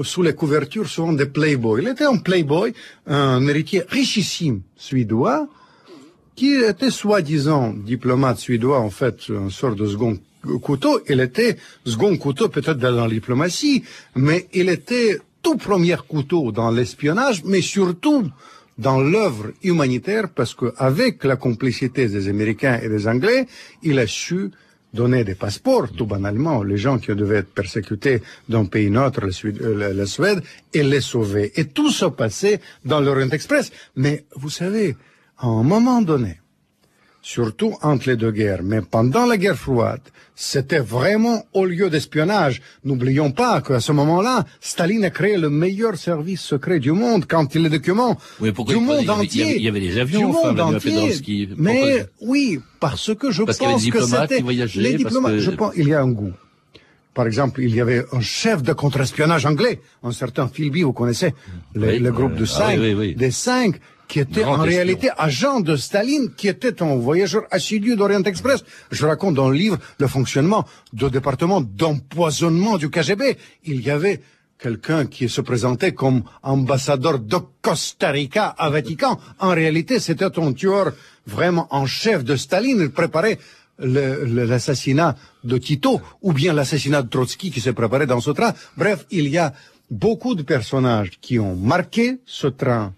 sous 0.01 0.23
les 0.23 0.33
couvertures 0.33 0.89
souvent 0.89 1.13
des 1.13 1.27
Playboy. 1.27 1.83
Il 1.83 1.87
était 1.87 2.05
un 2.05 2.17
Playboy, 2.17 2.73
un 3.07 3.47
héritier 3.47 3.83
richissime 3.87 4.61
suédois, 4.75 5.47
qui 6.35 6.53
était 6.55 6.89
soi-disant 6.91 7.73
diplomate 7.73 8.39
suédois, 8.39 8.79
en 8.79 8.89
fait, 8.89 9.17
un 9.29 9.49
sort 9.49 9.75
de 9.75 9.87
second 9.87 10.17
couteau. 10.61 10.99
Il 11.09 11.19
était 11.21 11.57
second 11.85 12.15
couteau 12.17 12.49
peut-être 12.49 12.77
dans 12.79 12.91
la 13.05 13.07
diplomatie, 13.07 13.83
mais 14.15 14.47
il 14.53 14.69
était 14.69 15.19
tout 15.41 15.57
premier 15.57 15.97
couteau 16.07 16.51
dans 16.51 16.71
l'espionnage, 16.71 17.43
mais 17.45 17.61
surtout 17.61 18.29
dans 18.77 18.99
l'œuvre 18.99 19.51
humanitaire, 19.63 20.29
parce 20.33 20.55
qu'avec 20.55 21.23
la 21.23 21.35
complicité 21.35 22.07
des 22.07 22.27
Américains 22.27 22.79
et 22.81 22.89
des 22.89 23.07
Anglais, 23.07 23.45
il 23.83 23.99
a 23.99 24.07
su 24.07 24.49
donner 24.93 25.23
des 25.23 25.35
passeports, 25.35 25.91
tout 25.91 26.05
banalement, 26.05 26.61
les 26.63 26.77
gens 26.77 26.97
qui 26.99 27.13
devaient 27.15 27.37
être 27.37 27.53
persécutés 27.53 28.21
d'un 28.47 28.65
pays 28.65 28.89
neutre, 28.91 29.21
la, 29.25 29.31
Suède, 29.31 29.59
euh, 29.61 29.93
la- 29.93 30.05
Suède, 30.05 30.41
et 30.73 30.83
les 30.83 31.01
sauver. 31.01 31.51
Et 31.55 31.65
tout 31.65 31.91
ça 31.91 32.09
passait 32.11 32.59
dans 32.85 32.99
l'Orient 33.01 33.29
Express. 33.31 33.71
Mais 33.95 34.25
vous 34.35 34.49
savez, 34.51 34.95
à 35.43 35.47
un 35.47 35.63
moment 35.63 36.01
donné, 36.01 36.39
surtout 37.21 37.73
entre 37.81 38.09
les 38.09 38.15
deux 38.17 38.31
guerres, 38.31 38.63
mais 38.63 38.81
pendant 38.81 39.25
la 39.25 39.37
guerre 39.37 39.57
froide, 39.57 40.01
c'était 40.35 40.79
vraiment 40.79 41.45
au 41.53 41.65
lieu 41.65 41.89
d'espionnage. 41.89 42.61
N'oublions 42.83 43.31
pas 43.31 43.61
qu'à 43.61 43.79
ce 43.79 43.91
moment-là, 43.91 44.45
Staline 44.61 45.05
a 45.05 45.09
créé 45.09 45.37
le 45.37 45.49
meilleur 45.49 45.95
service 45.95 46.41
secret 46.41 46.79
du 46.79 46.91
monde 46.91 47.25
quand 47.27 47.53
il 47.55 47.63
les 47.63 47.69
documents 47.69 48.17
Oui, 48.41 48.51
du 48.51 48.75
monde 48.77 48.99
il 49.03 49.09
avait- 49.09 49.21
entier. 49.21 49.55
il 49.57 49.63
y 49.63 49.67
avait 49.67 49.79
des 49.81 49.99
avions, 49.99 50.29
du 50.31 50.35
enfin, 50.37 50.53
monde 50.53 50.75
Vladimir 50.79 51.03
entier. 51.03 51.49
Mais 51.57 52.05
oui, 52.21 52.59
parce 52.79 53.13
que 53.13 53.29
je 53.31 53.43
Parce 53.43 53.57
pense 53.59 53.85
que 53.85 53.99
c'était 53.99 54.41
les 54.41 54.97
diplomates. 54.97 55.33
que- 55.35 55.39
Je 55.39 55.51
pense 55.51 55.73
il 55.77 55.87
y 55.87 55.93
a 55.93 56.01
un 56.01 56.09
goût. 56.11 56.33
Par 57.13 57.27
exemple, 57.27 57.61
il 57.61 57.75
y 57.75 57.79
avait 57.79 58.03
un 58.11 58.21
chef 58.21 58.63
de 58.63 58.73
contre-espionnage 58.73 59.45
anglais, 59.45 59.79
un 60.01 60.11
certain 60.11 60.47
Philby, 60.47 60.81
vous 60.81 60.93
connaissez, 60.93 61.35
le, 61.75 61.87
Oui, 61.89 61.99
le 61.99 62.11
groupe 62.11 62.31
euh, 62.33 62.37
de 62.39 62.43
ah 62.43 62.47
cinq, 62.47 62.79
oui, 62.79 62.87
oui, 62.87 62.93
oui. 62.95 63.15
des 63.15 63.29
cinq, 63.29 63.79
qui 64.07 64.19
était 64.19 64.41
Grand 64.41 64.53
en 64.53 64.63
espion. 64.63 64.75
réalité 64.75 65.09
agent 65.17 65.59
de 65.61 65.75
Staline, 65.75 66.33
qui 66.35 66.47
était 66.47 66.81
un 66.81 66.95
voyageur 66.95 67.43
assidu 67.51 67.95
d'Orient 67.95 68.23
Express. 68.23 68.63
Je 68.91 69.05
raconte 69.05 69.35
dans 69.35 69.49
le 69.49 69.57
livre 69.57 69.77
le 69.97 70.07
fonctionnement 70.07 70.65
du 70.91 71.09
département 71.09 71.61
d'empoisonnement 71.61 72.77
du 72.77 72.89
KGB. 72.89 73.37
Il 73.65 73.81
y 73.81 73.89
avait 73.89 74.21
quelqu'un 74.59 75.05
qui 75.05 75.27
se 75.29 75.41
présentait 75.41 75.93
comme 75.93 76.23
ambassadeur 76.41 77.19
de 77.19 77.37
Costa 77.61 78.11
Rica 78.11 78.47
à 78.57 78.69
Vatican. 78.69 79.19
En 79.39 79.49
réalité, 79.49 79.99
c'était 79.99 80.39
un 80.39 80.53
tueur 80.53 80.93
vraiment 81.27 81.67
en 81.71 81.85
chef 81.85 82.23
de 82.23 82.35
Staline. 82.35 82.79
Il 82.81 82.91
préparait 82.91 83.39
l'assassinat 83.79 85.15
de 85.43 85.57
Tito 85.57 86.01
ou 86.21 86.31
bien 86.31 86.53
l'assassinat 86.53 87.01
de 87.01 87.09
Trotsky 87.09 87.51
qui 87.51 87.59
s'est 87.59 87.73
préparé 87.73 88.05
dans 88.05 88.21
ce 88.21 88.31
train. 88.31 88.53
Bref, 88.77 89.05
il 89.11 89.27
y 89.27 89.37
a 89.37 89.53
beaucoup 89.89 90.35
de 90.35 90.43
personnages 90.43 91.11
qui 91.19 91.39
ont 91.39 91.55
marqué 91.55 92.19
ce 92.25 92.47
train 92.47 92.93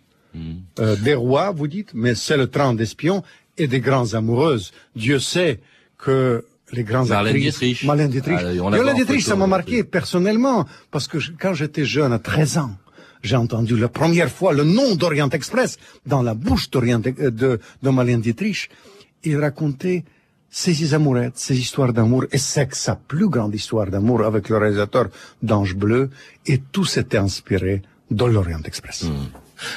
euh, 0.80 0.96
des 0.98 1.16
rois, 1.16 1.52
vous 1.52 1.68
dites, 1.68 1.92
mais 1.94 2.16
c'est 2.16 2.38
le 2.38 2.48
train 2.48 2.74
d'espions 2.74 3.24
et 3.58 3.68
des 3.68 3.80
grands 3.80 4.14
amoureuses. 4.14 4.72
Dieu 4.96 5.20
sait 5.20 5.60
que 5.98 6.46
les 6.74 6.84
grands 6.84 7.06
Marlène 7.06 7.36
actrices... 7.36 7.60
Dietrich. 7.60 7.84
Marlène 7.86 8.10
Dietrich. 8.10 8.38
Ah, 8.40 8.70
Marlène 8.70 8.96
Dietrich, 8.96 9.22
ça 9.24 9.36
m'a 9.36 9.48
marqué 9.48 9.84
personnellement, 9.84 10.66
parce 10.92 11.08
que 11.08 11.20
je- 11.20 11.32
quand 11.40 11.54
j'étais 11.54 11.86
jeune, 11.86 12.12
à 12.12 12.20
13 12.20 12.58
ans, 12.58 12.76
j'ai 13.24 13.36
entendu 13.38 13.78
la 13.78 13.88
première 13.88 14.30
fois 14.30 14.52
le 14.54 14.64
nom 14.64 14.96
d'Orient 14.96 15.30
Express 15.30 15.78
dans 16.06 16.22
la 16.22 16.34
bouche 16.34 16.70
d'Orient, 16.70 17.02
euh, 17.06 17.32
de, 17.32 17.60
de 17.82 17.90
Marlène 17.90 18.22
Dietrich. 18.22 18.70
Il 19.24 19.38
racontait 19.40 20.04
ses 20.50 20.94
amourettes, 20.94 21.38
ses 21.38 21.58
histoires 21.60 21.92
d'amour, 21.92 22.26
et 22.32 22.38
c'est 22.38 22.74
sa 22.76 22.96
plus 22.96 23.28
grande 23.30 23.54
histoire 23.56 23.88
d'amour 23.88 24.24
avec 24.24 24.48
le 24.50 24.58
réalisateur 24.58 25.10
d'Ange 25.42 25.76
Bleu, 25.76 26.10
et 26.46 26.60
tout 26.72 26.86
s'était 26.86 27.18
inspiré 27.18 27.82
de 28.12 28.26
l'Orient 28.26 28.62
Express. 28.64 29.06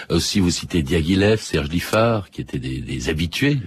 Aussi, 0.09 0.41
vous 0.41 0.51
citez 0.51 0.83
Diaghilev, 0.83 1.41
Serge 1.41 1.69
Diffard, 1.69 2.31
qui 2.31 2.41
étaient 2.41 2.59
des, 2.59 2.81
des 2.81 3.09
habitués. 3.09 3.59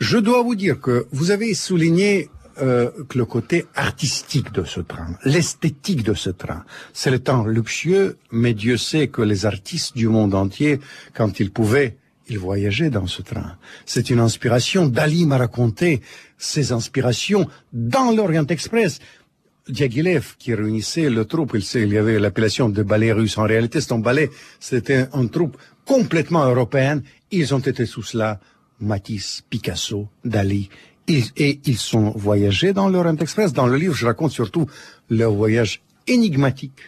Je 0.00 0.18
dois 0.18 0.42
vous 0.42 0.54
dire 0.54 0.80
que 0.80 1.06
vous 1.12 1.30
avez 1.30 1.54
souligné 1.54 2.30
euh, 2.62 2.90
que 3.08 3.16
le 3.16 3.24
côté 3.24 3.66
artistique 3.74 4.52
de 4.52 4.64
ce 4.64 4.80
train, 4.80 5.16
l'esthétique 5.24 6.02
de 6.02 6.14
ce 6.14 6.30
train, 6.30 6.64
c'est 6.92 7.10
le 7.10 7.18
temps 7.18 7.44
luxueux, 7.44 8.18
mais 8.32 8.54
Dieu 8.54 8.76
sait 8.76 9.08
que 9.08 9.22
les 9.22 9.46
artistes 9.46 9.96
du 9.96 10.08
monde 10.08 10.34
entier, 10.34 10.80
quand 11.14 11.40
ils 11.40 11.50
pouvaient, 11.50 11.96
ils 12.28 12.38
voyageaient 12.38 12.90
dans 12.90 13.06
ce 13.06 13.22
train. 13.22 13.56
C'est 13.86 14.10
une 14.10 14.20
inspiration. 14.20 14.86
Dali 14.86 15.26
m'a 15.26 15.38
raconté 15.38 16.00
ses 16.38 16.72
inspirations 16.72 17.48
dans 17.72 18.12
l'Orient 18.12 18.46
Express. 18.46 19.00
Diaghilev 19.70 20.36
qui 20.38 20.54
réunissait 20.54 21.10
le 21.10 21.24
troupe, 21.24 21.56
il, 21.74 21.92
y 21.92 21.98
avait 21.98 22.18
l'appellation 22.18 22.68
de 22.68 22.82
ballet 22.82 23.12
russe. 23.12 23.38
En 23.38 23.44
réalité, 23.44 23.80
c'est 23.80 23.92
un 23.92 23.98
ballet, 23.98 24.30
c'était 24.58 25.08
un 25.12 25.26
troupe 25.26 25.56
complètement 25.84 26.44
européenne. 26.44 27.02
Ils 27.30 27.54
ont 27.54 27.58
été 27.58 27.86
sous 27.86 28.02
cela 28.02 28.40
Matisse, 28.80 29.42
Picasso, 29.48 30.08
Dali. 30.24 30.68
Et 31.08 31.60
ils 31.64 31.78
sont 31.78 32.10
voyagés 32.10 32.72
dans 32.72 32.88
l'Orient 32.88 33.16
Express. 33.16 33.52
Dans 33.52 33.66
le 33.66 33.76
livre, 33.76 33.94
je 33.94 34.06
raconte 34.06 34.30
surtout 34.30 34.66
leur 35.08 35.32
voyage 35.32 35.82
énigmatique 36.06 36.80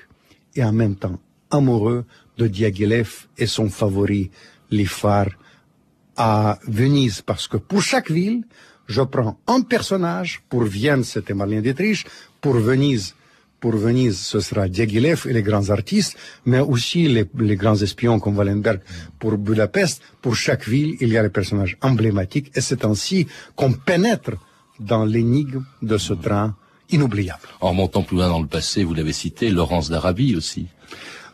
et 0.55 0.63
en 0.63 0.73
même 0.73 0.95
temps 0.97 1.19
amoureux 1.51 2.05
de 2.39 2.47
Diaghilev 2.47 3.27
et 3.37 3.47
son 3.47 3.69
favori, 3.69 4.31
Lifar, 4.71 5.27
à 6.17 6.59
Venise. 6.67 7.23
Parce 7.23 7.49
que 7.49 7.57
pour 7.57 7.83
chaque 7.83 8.11
ville, 8.11 8.45
je 8.87 9.03
prends 9.03 9.39
un 9.47 9.63
personnage. 9.63 10.43
Pour 10.49 10.63
Vienne, 10.65 11.05
c'était 11.05 11.35
Marlène 11.35 11.63
Dietrich. 11.63 12.07
Pour 12.43 12.55
Venise, 12.57 13.15
pour 13.61 13.75
Venise, 13.77 14.19
ce 14.19 14.41
sera 14.41 14.69
Diaghilev 14.69 15.21
et 15.29 15.33
les 15.33 15.43
grands 15.43 15.71
artistes, 15.71 16.17
mais 16.45 16.59
aussi 16.59 17.07
les, 17.09 17.25
les 17.39 17.57
grands 17.57 17.81
espions 17.81 18.19
comme 18.19 18.37
Wallenberg. 18.37 18.81
Pour 19.21 19.39
Budapest, 19.39 20.03
pour 20.21 20.35
chaque 20.35 20.67
ville, 20.69 20.97
il 21.01 21.09
y 21.11 21.17
a 21.17 21.23
les 21.23 21.31
personnages 21.39 21.77
emblématiques 21.81 22.51
et 22.57 22.61
c'est 22.61 22.85
ainsi 22.85 23.27
qu'on 23.57 23.73
pénètre 23.73 24.33
dans 24.81 25.05
l'énigme 25.05 25.63
de 25.81 25.97
ce 25.99 26.13
train 26.15 26.57
inoubliable. 26.91 27.47
En 27.61 27.71
remontant 27.71 28.03
plus 28.03 28.17
loin 28.17 28.29
dans 28.29 28.41
le 28.41 28.49
passé, 28.49 28.83
vous 28.85 28.95
l'avez 28.95 29.13
cité, 29.13 29.49
Laurence 29.51 29.89
d'Arabie 29.89 30.35
aussi. 30.35 30.67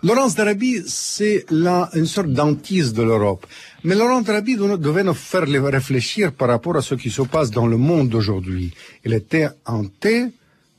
Laurence 0.04 0.34
d'Arabie, 0.36 0.82
c'est 0.86 1.44
là 1.50 1.88
une 1.94 2.06
sorte 2.06 2.28
d'antise 2.28 2.92
de 2.92 3.02
l'Europe. 3.02 3.46
Mais 3.84 3.94
Laurence 3.96 4.24
d'Arabie 4.24 4.56
de- 4.56 4.76
devait 4.76 5.02
nous 5.02 5.14
faire 5.14 5.42
réfléchir 5.48 6.32
par 6.32 6.48
rapport 6.48 6.76
à 6.76 6.82
ce 6.82 6.94
qui 6.94 7.10
se 7.10 7.22
passe 7.22 7.50
dans 7.50 7.66
le 7.66 7.76
monde 7.78 8.08
d'aujourd'hui. 8.10 8.72
Il 9.04 9.12
était 9.14 9.48
hanté 9.66 10.26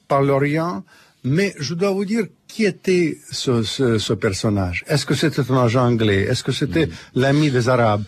par 0.10 0.22
l'Orient, 0.22 0.84
mais 1.24 1.56
je 1.60 1.74
dois 1.74 1.92
vous 1.92 2.04
dire 2.04 2.26
qui 2.48 2.66
était 2.66 3.18
ce, 3.32 3.64
ce, 3.64 3.98
ce 3.98 4.14
personnage? 4.14 4.84
Est-ce 4.88 5.06
que 5.06 5.16
c'était 5.16 5.50
un 5.52 5.58
agent 5.64 5.86
anglais? 5.86 6.22
Est-ce 6.30 6.44
que 6.44 6.52
c'était 6.52 6.90
l'ami 7.16 7.52
des 7.52 7.70
Arabes? 7.70 8.04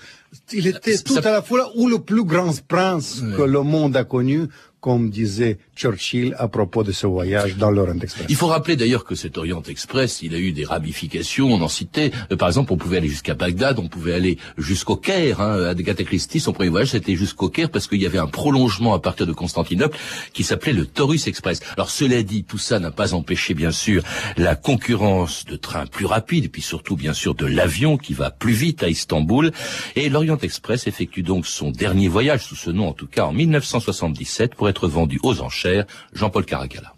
Il 0.51 0.65
était 0.67 0.97
tout 0.97 1.19
à 1.23 1.31
la 1.31 1.41
fois 1.41 1.71
ou 1.75 1.87
le 1.87 1.99
plus 1.99 2.23
grand 2.23 2.55
prince 2.67 3.21
que 3.37 3.43
le 3.43 3.61
monde 3.61 3.95
a 3.95 4.03
connu, 4.03 4.47
comme 4.79 5.09
disait 5.09 5.59
Churchill 5.81 6.35
à 6.37 6.47
propos 6.47 6.83
de 6.83 6.91
ce 6.91 7.07
voyage 7.07 7.57
dans 7.57 7.71
l'Orient. 7.71 7.95
Il 8.29 8.35
faut 8.35 8.47
rappeler 8.47 8.75
d'ailleurs 8.75 9.03
que 9.03 9.15
cet 9.15 9.39
Orient 9.39 9.63
Express, 9.67 10.21
il 10.21 10.35
a 10.35 10.37
eu 10.37 10.51
des 10.51 10.63
ramifications, 10.63 11.47
on 11.47 11.59
en 11.61 11.67
citait. 11.67 12.11
Euh, 12.31 12.35
Par 12.35 12.47
exemple, 12.49 12.71
on 12.71 12.77
pouvait 12.77 12.97
aller 12.97 13.07
jusqu'à 13.07 13.33
Bagdad, 13.33 13.79
on 13.79 13.87
pouvait 13.87 14.13
aller 14.13 14.37
jusqu'au 14.59 14.95
Caire. 14.95 15.41
Hein. 15.41 15.65
Agatha 15.65 16.03
Christie, 16.03 16.39
son 16.39 16.53
premier 16.53 16.69
voyage, 16.69 16.89
c'était 16.89 17.15
jusqu'au 17.15 17.49
Caire 17.49 17.71
parce 17.71 17.87
qu'il 17.87 17.99
y 17.99 18.05
avait 18.05 18.19
un 18.19 18.27
prolongement 18.27 18.93
à 18.93 18.99
partir 18.99 19.25
de 19.25 19.33
Constantinople 19.33 19.97
qui 20.33 20.43
s'appelait 20.43 20.73
le 20.73 20.85
Taurus 20.85 21.25
Express. 21.25 21.61
Alors 21.75 21.89
cela 21.89 22.21
dit, 22.21 22.43
tout 22.43 22.59
ça 22.59 22.77
n'a 22.77 22.91
pas 22.91 23.15
empêché, 23.15 23.55
bien 23.55 23.71
sûr, 23.71 24.03
la 24.37 24.55
concurrence 24.55 25.45
de 25.45 25.55
trains 25.55 25.87
plus 25.87 26.05
rapides, 26.05 26.45
et 26.45 26.49
puis 26.49 26.61
surtout, 26.61 26.95
bien 26.95 27.13
sûr, 27.13 27.33
de 27.33 27.47
l'avion 27.47 27.97
qui 27.97 28.13
va 28.13 28.29
plus 28.29 28.53
vite 28.53 28.83
à 28.83 28.89
Istanbul. 28.89 29.51
Et 29.95 30.09
l'Orient 30.09 30.37
Express 30.37 30.85
effectue 30.85 31.23
donc 31.23 31.47
son 31.47 31.71
dernier 31.71 32.07
voyage, 32.07 32.43
sous 32.45 32.55
ce 32.55 32.69
nom 32.69 32.87
en 32.87 32.93
tout 32.93 33.07
cas, 33.07 33.25
en 33.25 33.33
1977, 33.33 34.53
pour 34.53 34.69
être 34.69 34.87
vendu 34.87 35.19
aux 35.23 35.41
enchères. 35.41 35.70
Jean-Paul 36.13 36.45
Caracalla. 36.45 36.93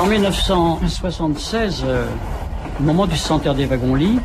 En 0.00 0.06
1976, 0.06 1.84
euh, 1.84 2.06
au 2.78 2.82
moment 2.82 3.06
du 3.06 3.16
centenaire 3.16 3.54
des 3.54 3.66
wagons-lits, 3.66 4.18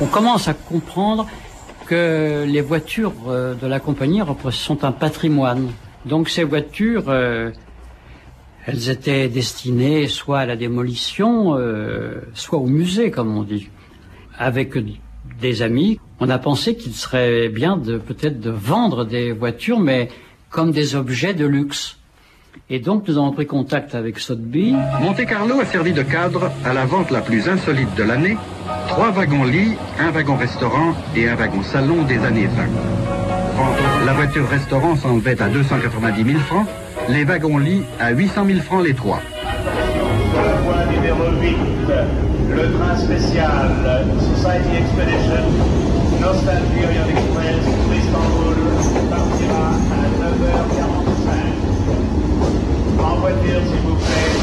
on 0.00 0.06
commence 0.06 0.48
à 0.48 0.54
comprendre 0.54 1.28
que 1.86 2.44
les 2.48 2.60
voitures 2.60 3.14
euh, 3.28 3.54
de 3.54 3.68
la 3.68 3.78
compagnie 3.78 4.20
sont 4.50 4.84
un 4.84 4.90
patrimoine. 4.90 5.70
Donc 6.04 6.28
ces 6.28 6.42
voitures, 6.42 7.04
euh, 7.08 7.50
elles 8.66 8.90
étaient 8.90 9.28
destinées 9.28 10.08
soit 10.08 10.40
à 10.40 10.46
la 10.46 10.56
démolition, 10.56 11.56
soit 12.34 12.58
au 12.58 12.66
musée, 12.66 13.10
comme 13.12 13.36
on 13.36 13.42
dit. 13.42 13.68
Avec 14.36 14.74
des 15.40 15.62
amis, 15.62 16.00
on 16.18 16.28
a 16.28 16.38
pensé 16.38 16.76
qu'il 16.76 16.92
serait 16.92 17.48
bien 17.48 17.76
de 17.76 17.98
peut-être 17.98 18.40
de 18.40 18.50
vendre 18.50 19.04
des 19.04 19.32
voitures, 19.32 19.78
mais 19.78 20.08
comme 20.50 20.72
des 20.72 20.94
objets 20.96 21.34
de 21.34 21.46
luxe. 21.46 21.96
Et 22.68 22.78
donc 22.80 23.06
nous 23.08 23.16
avons 23.16 23.32
pris 23.32 23.46
contact 23.46 23.94
avec 23.94 24.18
Sotheby. 24.18 24.74
Monte 25.00 25.24
Carlo 25.26 25.60
a 25.60 25.64
servi 25.64 25.92
de 25.92 26.02
cadre 26.02 26.50
à 26.64 26.72
la 26.72 26.84
vente 26.84 27.10
la 27.10 27.20
plus 27.20 27.48
insolite 27.48 27.94
de 27.96 28.02
l'année. 28.02 28.36
Trois 28.88 29.10
wagons-lits, 29.12 29.76
un 30.00 30.10
wagon-restaurant 30.10 30.94
et 31.16 31.28
un 31.28 31.36
wagon-salon 31.36 32.02
des 32.04 32.18
années 32.24 32.46
20. 32.48 32.64
Vente- 33.56 34.06
La 34.06 34.12
voiture 34.12 34.48
restaurant 34.48 34.96
s'enlevait 34.96 35.40
à 35.40 35.48
290 35.48 36.24
000 36.24 36.38
francs, 36.40 36.66
les 37.08 37.24
wagons-lits 37.24 37.82
à 38.00 38.10
800 38.10 38.44
000 38.46 38.60
francs 38.60 38.84
les 38.84 38.94
trois. 38.94 39.20
Numéro 40.90 41.24
8, 41.40 41.56
le 42.56 42.72
train 42.72 42.96
spécial 42.96 44.04
Society 44.18 44.76
Expedition, 44.78 45.44
Nostalgie 46.20 46.84
Orient 46.84 47.08
Express, 47.08 47.64
Istanbul, 47.96 48.56
partira 49.08 49.68
à 49.70 50.02
9h45. 50.20 51.28
En 53.02 53.14
voiture, 53.20 53.62
s'il 53.70 53.80
vous 53.80 53.96
plaît, 53.96 54.34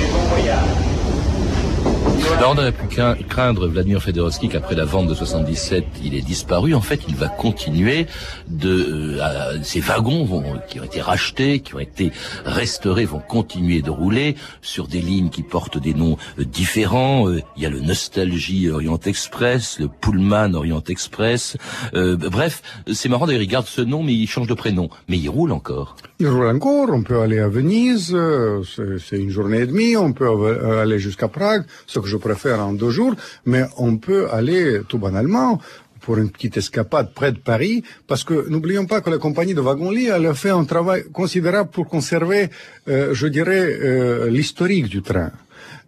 et 0.00 0.06
bon 0.10 0.24
voyage. 0.30 0.77
Alors 2.36 2.52
on 2.54 2.58
aurait 2.58 2.70
pu 2.72 2.86
crain- 2.86 3.16
craindre 3.28 3.66
Vladimir 3.66 4.00
Fedorovski 4.00 4.48
qu'après 4.48 4.76
la 4.76 4.84
vente 4.84 5.08
de 5.08 5.14
77, 5.14 5.84
il 6.04 6.14
est 6.14 6.20
disparu. 6.22 6.72
En 6.72 6.80
fait, 6.80 7.00
il 7.08 7.16
va 7.16 7.26
continuer 7.28 8.06
de... 8.48 9.18
euh, 9.20 9.58
ces 9.64 9.80
wagons 9.80 10.24
vont, 10.24 10.44
qui 10.68 10.78
ont 10.78 10.84
été 10.84 11.00
rachetés, 11.00 11.58
qui 11.60 11.74
ont 11.74 11.80
été 11.80 12.12
restaurés, 12.44 13.06
vont 13.06 13.18
continuer 13.18 13.82
de 13.82 13.90
rouler 13.90 14.36
sur 14.62 14.86
des 14.86 15.00
lignes 15.00 15.30
qui 15.30 15.42
portent 15.42 15.78
des 15.78 15.94
noms 15.94 16.16
euh, 16.38 16.44
différents. 16.44 17.28
Euh, 17.28 17.40
il 17.56 17.64
y 17.64 17.66
a 17.66 17.70
le 17.70 17.80
Nostalgie 17.80 18.70
Orient 18.70 19.00
Express, 19.04 19.80
le 19.80 19.88
Pullman 19.88 20.54
Orient 20.54 20.82
Express. 20.88 21.56
Euh, 21.94 22.16
bref, 22.16 22.62
c'est 22.92 23.08
marrant 23.08 23.26
d'ailleurs, 23.26 23.42
il 23.42 23.48
garde 23.48 23.66
ce 23.66 23.80
nom, 23.82 24.04
mais 24.04 24.14
il 24.14 24.28
change 24.28 24.46
de 24.46 24.54
prénom. 24.54 24.90
Mais 25.08 25.18
il 25.18 25.28
roule 25.28 25.50
encore. 25.50 25.96
Il 26.20 26.28
roule 26.28 26.46
encore, 26.48 26.88
on 26.92 27.02
peut 27.02 27.20
aller 27.20 27.40
à 27.40 27.48
Venise, 27.48 28.12
euh, 28.14 28.62
c'est 29.08 29.18
une 29.18 29.30
journée 29.30 29.58
et 29.60 29.66
demie, 29.66 29.96
on 29.96 30.12
peut 30.12 30.28
aller 30.80 30.98
jusqu'à 30.98 31.28
Prague, 31.28 31.64
préfère 32.18 32.60
en 32.60 32.72
deux 32.72 32.90
jours, 32.90 33.14
mais 33.46 33.64
on 33.76 33.96
peut 33.96 34.28
aller 34.30 34.80
tout 34.88 34.98
banalement 34.98 35.60
pour 36.00 36.16
une 36.16 36.30
petite 36.30 36.56
escapade 36.56 37.12
près 37.12 37.32
de 37.32 37.38
Paris, 37.38 37.82
parce 38.06 38.24
que 38.24 38.48
n'oublions 38.48 38.86
pas 38.86 39.02
que 39.02 39.10
la 39.10 39.18
compagnie 39.18 39.52
de 39.52 39.60
wagons-lits, 39.60 40.06
elle 40.06 40.24
a 40.26 40.34
fait 40.34 40.48
un 40.48 40.64
travail 40.64 41.04
considérable 41.12 41.70
pour 41.70 41.86
conserver, 41.86 42.48
euh, 42.88 43.12
je 43.12 43.26
dirais, 43.26 43.60
euh, 43.60 44.30
l'historique 44.30 44.88
du 44.88 45.02
train. 45.02 45.32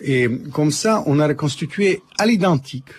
Et 0.00 0.28
comme 0.52 0.72
ça, 0.72 1.02
on 1.06 1.20
a 1.20 1.26
reconstitué 1.26 2.02
à 2.18 2.26
l'identique 2.26 2.92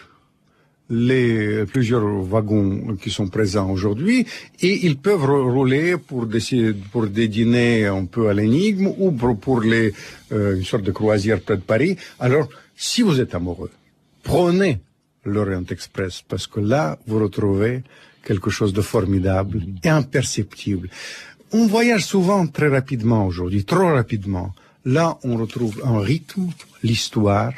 les 0.91 1.65
plusieurs 1.65 2.05
wagons 2.23 2.97
qui 3.01 3.09
sont 3.09 3.27
présents 3.27 3.69
aujourd'hui 3.69 4.25
et 4.59 4.85
ils 4.85 4.97
peuvent 4.97 5.23
rouler 5.23 5.95
pour 5.97 6.25
des, 6.25 6.73
pour 6.91 7.07
des 7.07 7.29
dîners 7.29 7.85
un 7.85 8.05
peu 8.05 8.27
à 8.27 8.33
l'énigme 8.33 8.87
ou 8.97 9.11
pour, 9.11 9.37
pour 9.37 9.61
les, 9.61 9.93
euh, 10.33 10.57
une 10.57 10.65
sorte 10.65 10.83
de 10.83 10.91
croisière 10.91 11.39
près 11.39 11.55
de 11.55 11.61
Paris. 11.61 11.95
Alors, 12.19 12.49
si 12.81 13.03
vous 13.03 13.21
êtes 13.21 13.35
amoureux, 13.35 13.69
prenez 14.23 14.79
l'Orient 15.23 15.65
Express 15.69 16.23
parce 16.27 16.47
que 16.47 16.59
là, 16.59 16.97
vous 17.05 17.19
retrouvez 17.19 17.83
quelque 18.23 18.49
chose 18.49 18.73
de 18.73 18.81
formidable 18.81 19.61
et 19.83 19.89
imperceptible. 19.89 20.89
On 21.51 21.67
voyage 21.67 22.05
souvent 22.05 22.47
très 22.47 22.69
rapidement 22.69 23.27
aujourd'hui, 23.27 23.65
trop 23.65 23.93
rapidement. 23.93 24.55
Là, 24.83 25.19
on 25.23 25.37
retrouve 25.37 25.79
un 25.85 25.99
rythme, 25.99 26.49
l'histoire, 26.81 27.53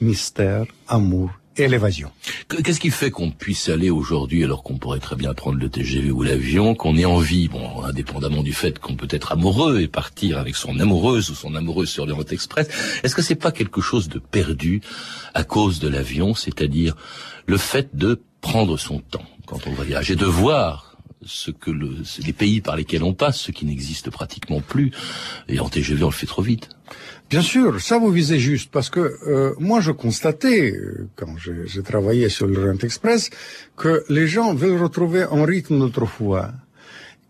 mystère, 0.00 0.66
amour 0.88 1.30
et 1.56 1.68
l'évasion. 1.68 2.10
Qu'est-ce 2.48 2.80
qui 2.80 2.90
fait 2.90 3.10
qu'on 3.10 3.30
puisse 3.30 3.68
aller 3.68 3.90
aujourd'hui, 3.90 4.44
alors 4.44 4.62
qu'on 4.62 4.78
pourrait 4.78 5.00
très 5.00 5.16
bien 5.16 5.34
prendre 5.34 5.58
le 5.58 5.68
TGV 5.68 6.10
ou 6.10 6.22
l'avion, 6.22 6.74
qu'on 6.74 6.96
ait 6.96 7.04
envie, 7.04 7.48
bon, 7.48 7.82
indépendamment 7.82 8.42
du 8.42 8.52
fait 8.52 8.78
qu'on 8.78 8.96
peut 8.96 9.08
être 9.10 9.32
amoureux 9.32 9.80
et 9.80 9.88
partir 9.88 10.38
avec 10.38 10.56
son 10.56 10.78
amoureuse 10.80 11.30
ou 11.30 11.34
son 11.34 11.54
amoureuse 11.54 11.88
sur 11.88 12.06
l'Orient 12.06 12.24
Express, 12.30 12.68
est-ce 13.02 13.14
que 13.14 13.22
c'est 13.22 13.34
pas 13.34 13.52
quelque 13.52 13.80
chose 13.80 14.08
de 14.08 14.18
perdu 14.18 14.80
à 15.34 15.44
cause 15.44 15.78
de 15.78 15.88
l'avion, 15.88 16.34
c'est-à-dire 16.34 16.96
le 17.46 17.56
fait 17.56 17.94
de 17.94 18.20
prendre 18.40 18.76
son 18.76 18.98
temps 18.98 19.26
quand 19.46 19.66
on 19.66 19.72
voyage 19.72 20.10
et 20.10 20.16
de 20.16 20.26
voir 20.26 20.96
ce 21.26 21.50
que 21.50 21.70
le, 21.70 21.96
les 22.24 22.32
pays 22.32 22.60
par 22.60 22.76
lesquels 22.76 23.02
on 23.02 23.14
passe, 23.14 23.40
ce 23.40 23.50
qui 23.50 23.64
n'existe 23.64 24.10
pratiquement 24.10 24.60
plus. 24.60 24.92
Et 25.48 25.60
en 25.60 25.68
TGV, 25.68 26.02
on 26.04 26.08
le 26.08 26.12
fait 26.12 26.26
trop 26.26 26.42
vite. 26.42 26.68
Bien 27.34 27.42
sûr, 27.42 27.80
ça 27.80 27.98
vous 27.98 28.12
visez 28.12 28.38
juste, 28.38 28.70
parce 28.70 28.90
que 28.90 29.00
euh, 29.26 29.54
moi 29.58 29.80
je 29.80 29.90
constatais, 29.90 30.70
euh, 30.70 31.08
quand 31.16 31.34
j'ai 31.36 31.82
travaillé 31.82 32.28
sur 32.28 32.46
le 32.46 32.70
Rent 32.70 32.78
Express, 32.80 33.28
que 33.76 34.04
les 34.08 34.28
gens 34.28 34.54
veulent 34.54 34.80
retrouver 34.80 35.22
un 35.28 35.44
rythme 35.44 35.80
d'autrefois. 35.80 36.52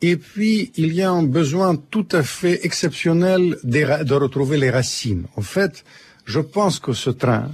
Et 0.02 0.16
puis, 0.18 0.72
il 0.76 0.92
y 0.92 1.00
a 1.00 1.10
un 1.10 1.22
besoin 1.22 1.76
tout 1.76 2.06
à 2.12 2.22
fait 2.22 2.66
exceptionnel 2.66 3.56
de 3.64 4.14
retrouver 4.14 4.58
les 4.58 4.68
racines. 4.68 5.24
En 5.36 5.40
fait, 5.40 5.86
je 6.26 6.40
pense 6.40 6.78
que 6.80 6.92
ce 6.92 7.08
train, 7.08 7.48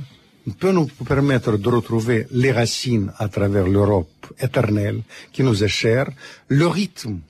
peut 0.58 0.72
nous 0.72 0.88
permettre 1.06 1.56
de 1.56 1.68
retrouver 1.68 2.26
les 2.32 2.50
racines 2.50 3.12
à 3.18 3.28
travers 3.28 3.68
l'Europe 3.68 4.26
éternelle 4.40 5.02
qui 5.32 5.44
nous 5.44 5.62
est 5.62 5.68
chère, 5.68 6.10
le 6.48 6.66
rythme 6.66 7.20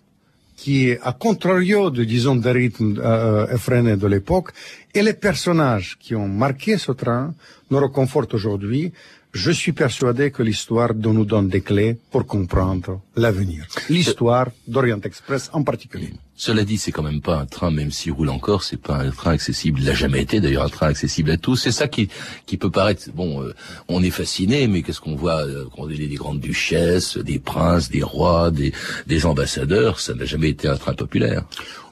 qui 0.61 0.91
est 0.91 1.01
à 1.03 1.15
contrario 1.15 1.89
de, 1.89 2.05
disons, 2.05 2.37
des 2.37 2.53
rythmes 2.53 2.97
euh, 2.99 3.47
effrénés 3.57 3.97
de 3.97 4.07
l'époque, 4.07 4.51
et 4.93 5.03
les 5.03 5.15
personnages 5.15 5.97
qui 5.99 6.15
ont 6.15 6.29
marqué 6.29 6.77
ce 6.77 6.93
train 6.93 7.33
nous 7.71 7.81
reconfortent 7.81 8.35
aujourd'hui. 8.35 8.93
Je 9.33 9.53
suis 9.53 9.73
persuadé 9.73 10.31
que 10.31 10.43
l'histoire 10.43 10.93
nous 10.93 11.25
donne 11.25 11.49
des 11.49 11.63
clés 11.63 11.97
pour 12.11 12.27
comprendre 12.27 13.01
l'avenir. 13.17 13.65
L'histoire 13.89 14.49
d'Orient 14.67 15.01
Express 15.03 15.49
en 15.55 15.63
particulier. 15.63 16.13
Cela 16.41 16.65
dit, 16.65 16.79
c'est 16.79 16.91
quand 16.91 17.03
même 17.03 17.21
pas 17.21 17.37
un 17.37 17.45
train, 17.45 17.71
même 17.71 17.91
s'il 17.91 18.13
roule 18.13 18.31
encore, 18.31 18.63
c'est 18.63 18.81
pas 18.81 18.97
un 18.97 19.11
train 19.11 19.33
accessible. 19.33 19.79
Il 19.81 19.85
n'a 19.85 19.93
jamais 19.93 20.23
été 20.23 20.41
d'ailleurs 20.41 20.65
un 20.65 20.71
train 20.71 20.87
accessible 20.87 21.31
à 21.33 21.37
tous. 21.37 21.57
C'est 21.57 21.71
ça 21.71 21.87
qui 21.87 22.09
qui 22.47 22.57
peut 22.57 22.71
paraître. 22.71 23.11
Bon, 23.15 23.43
euh, 23.43 23.55
on 23.89 24.03
est 24.03 24.09
fasciné, 24.09 24.67
mais 24.67 24.81
qu'est-ce 24.81 25.03
qu'on 25.03 25.17
voit 25.17 25.45
euh, 25.45 25.67
Quand 25.71 25.83
on 25.83 25.91
est 25.91 25.99
des 25.99 26.15
grandes 26.15 26.41
duchesses, 26.41 27.19
des 27.19 27.39
princes, 27.39 27.91
des 27.91 28.03
rois, 28.03 28.51
des, 28.51 28.73
des 29.07 29.27
ambassadeurs, 29.27 30.01
ça 30.01 30.15
n'a 30.15 30.25
jamais 30.25 30.49
été 30.49 30.67
un 30.67 30.79
train 30.79 30.95
populaire. 30.95 31.45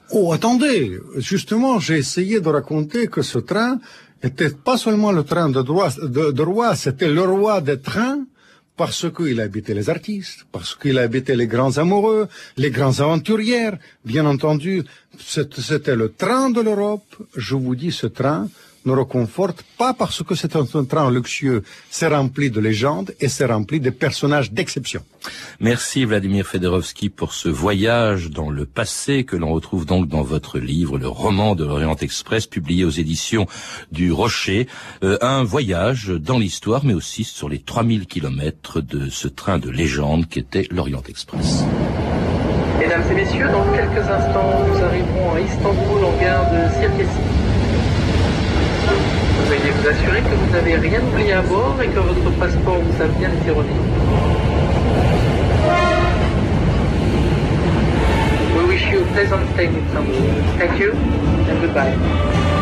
Oh, 0.09 0.33
attendez 0.33 0.97
Justement, 1.17 1.79
j'ai 1.79 1.99
essayé 1.99 2.41
de 2.41 2.49
raconter 2.49 3.05
que 3.05 3.21
ce 3.21 3.37
train 3.37 3.77
était 4.23 4.49
pas 4.49 4.77
seulement 4.77 5.11
le 5.11 5.23
train 5.25 5.49
de, 5.49 5.61
droit, 5.61 5.91
de, 6.01 6.41
roi, 6.41 6.75
c'était 6.75 7.09
le 7.09 7.21
roi 7.21 7.61
des 7.61 7.79
trains 7.79 8.25
parce 8.79 9.11
qu'il 9.11 9.41
habitait 9.41 9.73
les 9.73 9.89
artistes, 9.89 10.45
parce 10.53 10.73
qu'il 10.73 10.97
habitait 10.99 11.35
les 11.35 11.47
grands 11.47 11.77
amoureux, 11.77 12.29
les 12.55 12.71
grands 12.71 12.97
aventurières. 13.01 13.77
Bien 14.05 14.25
entendu, 14.25 14.85
c'était 15.19 15.97
le 15.97 16.13
train 16.13 16.49
de 16.49 16.61
l'Europe. 16.61 17.03
Je 17.35 17.55
vous 17.55 17.75
dis, 17.75 17.91
ce 17.91 18.07
train, 18.07 18.47
nous 18.85 18.95
reconforte, 18.95 19.63
pas 19.77 19.93
parce 19.93 20.23
que 20.23 20.35
c'est 20.35 20.55
un, 20.55 20.65
train 20.65 21.11
luxueux, 21.11 21.63
c'est 21.89 22.07
rempli 22.07 22.49
de 22.49 22.59
légendes 22.59 23.13
et 23.19 23.27
c'est 23.27 23.45
rempli 23.45 23.79
de 23.79 23.89
personnages 23.89 24.51
d'exception. 24.51 25.01
Merci 25.59 26.05
Vladimir 26.05 26.47
Fedorovski 26.47 27.09
pour 27.09 27.33
ce 27.33 27.49
voyage 27.49 28.29
dans 28.29 28.49
le 28.49 28.65
passé 28.65 29.23
que 29.23 29.35
l'on 29.35 29.51
retrouve 29.51 29.85
donc 29.85 30.07
dans 30.07 30.23
votre 30.23 30.59
livre, 30.59 30.97
le 30.97 31.07
roman 31.07 31.55
de 31.55 31.65
l'Orient 31.65 31.95
Express, 31.95 32.47
publié 32.47 32.85
aux 32.85 32.89
éditions 32.89 33.45
du 33.91 34.11
Rocher. 34.11 34.67
Euh, 35.03 35.17
un 35.21 35.43
voyage 35.43 36.07
dans 36.07 36.37
l'histoire, 36.37 36.85
mais 36.85 36.93
aussi 36.93 37.23
sur 37.23 37.49
les 37.49 37.59
3000 37.59 38.05
kilomètres 38.05 38.81
de 38.81 39.09
ce 39.09 39.27
train 39.27 39.59
de 39.59 39.69
légende 39.69 40.27
qu'était 40.27 40.67
l'Orient 40.71 41.03
Express. 41.07 41.63
Mesdames 42.79 43.03
et 43.11 43.13
messieurs, 43.13 43.49
dans 43.51 43.71
quelques 43.73 44.07
instants, 44.07 44.65
nous 44.67 44.81
arriverons 44.81 45.33
à 45.33 45.41
Istanbul 45.41 46.05
en 46.05 46.21
gare 46.21 46.49
de 46.51 46.73
Sirkeci. 46.79 47.38
Veuillez 49.69 49.81
vous 49.81 49.87
assurer 49.87 50.21
que 50.21 50.35
vous 50.35 50.51
n'avez 50.51 50.75
rien 50.77 50.99
oublié 51.01 51.33
à 51.33 51.41
bord 51.41 51.77
et 51.81 51.87
que 51.87 51.99
votre 51.99 52.31
passeport 52.39 52.79
vous 52.79 53.01
a 53.03 53.07
bien 53.07 53.29
été 53.31 53.51
remis. 53.51 53.69
We 58.55 58.65
wish 58.67 58.89
you 58.91 59.01
a 59.01 59.05
pleasant 59.13 59.47
stay 59.53 59.67
in 59.67 59.75
Istanbul. 59.85 60.15
Thank 60.57 60.79
you 60.79 60.91
and 60.93 61.61
goodbye. 61.61 62.58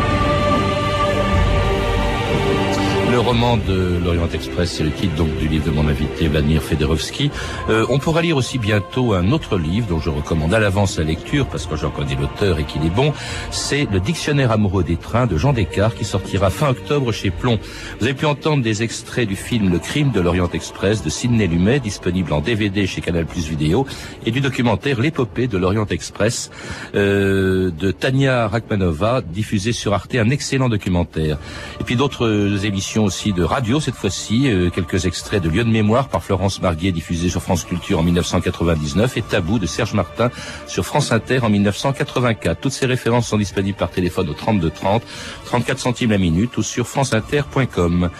Le 3.10 3.20
roman 3.20 3.56
de 3.56 3.98
l'Orient 4.04 4.28
Express, 4.34 4.72
c'est 4.72 4.84
le 4.84 4.90
titre 4.90 5.14
donc 5.14 5.34
du 5.38 5.48
livre 5.48 5.64
de 5.64 5.70
mon 5.70 5.88
invité 5.88 6.28
Vladimir 6.28 6.62
Fedorovski. 6.62 7.30
Euh, 7.70 7.86
on 7.88 7.98
pourra 7.98 8.20
lire 8.20 8.36
aussi 8.36 8.58
bientôt 8.58 9.14
un 9.14 9.32
autre 9.32 9.56
livre 9.56 9.86
dont 9.88 9.98
je 9.98 10.10
recommande 10.10 10.52
à 10.52 10.58
l'avance 10.58 10.98
la 10.98 11.04
lecture 11.04 11.46
parce 11.46 11.64
que 11.64 11.74
j'en 11.74 11.88
connais 11.88 12.16
l'auteur 12.16 12.58
et 12.58 12.64
qu'il 12.64 12.84
est 12.84 12.94
bon. 12.94 13.14
C'est 13.50 13.88
le 13.90 13.98
Dictionnaire 13.98 14.52
amoureux 14.52 14.84
des 14.84 14.96
trains 14.96 15.26
de 15.26 15.38
Jean 15.38 15.54
Descartes 15.54 15.96
qui 15.96 16.04
sortira 16.04 16.50
fin 16.50 16.68
octobre 16.68 17.10
chez 17.10 17.30
Plomb. 17.30 17.58
Vous 17.98 18.04
avez 18.04 18.14
pu 18.14 18.26
entendre 18.26 18.62
des 18.62 18.82
extraits 18.82 19.26
du 19.26 19.36
film 19.36 19.72
Le 19.72 19.78
crime 19.78 20.10
de 20.10 20.20
l'Orient 20.20 20.50
Express 20.52 21.02
de 21.02 21.08
Sidney 21.08 21.46
Lumet, 21.46 21.80
disponible 21.80 22.32
en 22.34 22.40
DVD 22.42 22.86
chez 22.86 23.00
Canal 23.00 23.24
Plus 23.24 23.48
Vidéo, 23.48 23.86
et 24.26 24.30
du 24.30 24.42
documentaire 24.42 25.00
L'épopée 25.00 25.46
de 25.46 25.56
l'Orient 25.56 25.86
Express 25.86 26.50
euh, 26.94 27.70
de 27.70 27.90
Tania 27.90 28.48
Rachmanova, 28.48 29.22
diffusé 29.22 29.72
sur 29.72 29.94
Arte, 29.94 30.14
un 30.16 30.28
excellent 30.28 30.68
documentaire. 30.68 31.38
Et 31.80 31.84
puis 31.84 31.96
d'autres 31.96 32.66
émissions 32.66 32.97
aussi 33.04 33.32
de 33.32 33.42
radio 33.42 33.80
cette 33.80 33.94
fois-ci, 33.94 34.50
euh, 34.50 34.70
quelques 34.70 35.06
extraits 35.06 35.42
de 35.42 35.48
Lieu 35.48 35.64
de 35.64 35.70
mémoire 35.70 36.08
par 36.08 36.22
Florence 36.22 36.60
Marguet 36.60 36.92
diffusé 36.92 37.28
sur 37.28 37.42
France 37.42 37.64
Culture 37.64 37.98
en 37.98 38.02
1999 38.02 39.16
et 39.16 39.22
Tabou 39.22 39.58
de 39.58 39.66
Serge 39.66 39.94
Martin 39.94 40.30
sur 40.66 40.84
France 40.84 41.12
Inter 41.12 41.40
en 41.42 41.50
1984. 41.50 42.60
Toutes 42.60 42.72
ces 42.72 42.86
références 42.86 43.28
sont 43.28 43.38
disponibles 43.38 43.78
par 43.78 43.90
téléphone 43.90 44.28
au 44.28 44.34
32 44.34 44.70
30, 44.70 45.02
34 45.46 45.78
centimes 45.78 46.10
la 46.10 46.18
minute 46.18 46.56
ou 46.56 46.62
sur 46.62 46.86
franceinter.com. 46.86 48.10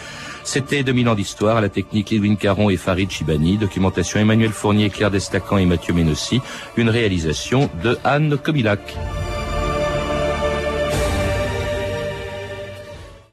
C'était 0.44 0.82
2000 0.82 1.08
ans 1.10 1.14
d'histoire 1.14 1.58
à 1.58 1.60
la 1.60 1.68
technique 1.68 2.12
Edwin 2.12 2.36
Caron 2.36 2.70
et 2.70 2.76
Farid 2.76 3.10
Chibani, 3.10 3.58
documentation 3.58 4.18
Emmanuel 4.18 4.50
Fournier, 4.50 4.88
Claire 4.88 5.10
Destacan 5.10 5.58
et 5.58 5.66
Mathieu 5.66 5.92
Ménossi, 5.92 6.40
une 6.76 6.88
réalisation 6.88 7.68
de 7.82 7.98
Anne 8.02 8.38
Comilac. 8.38 8.96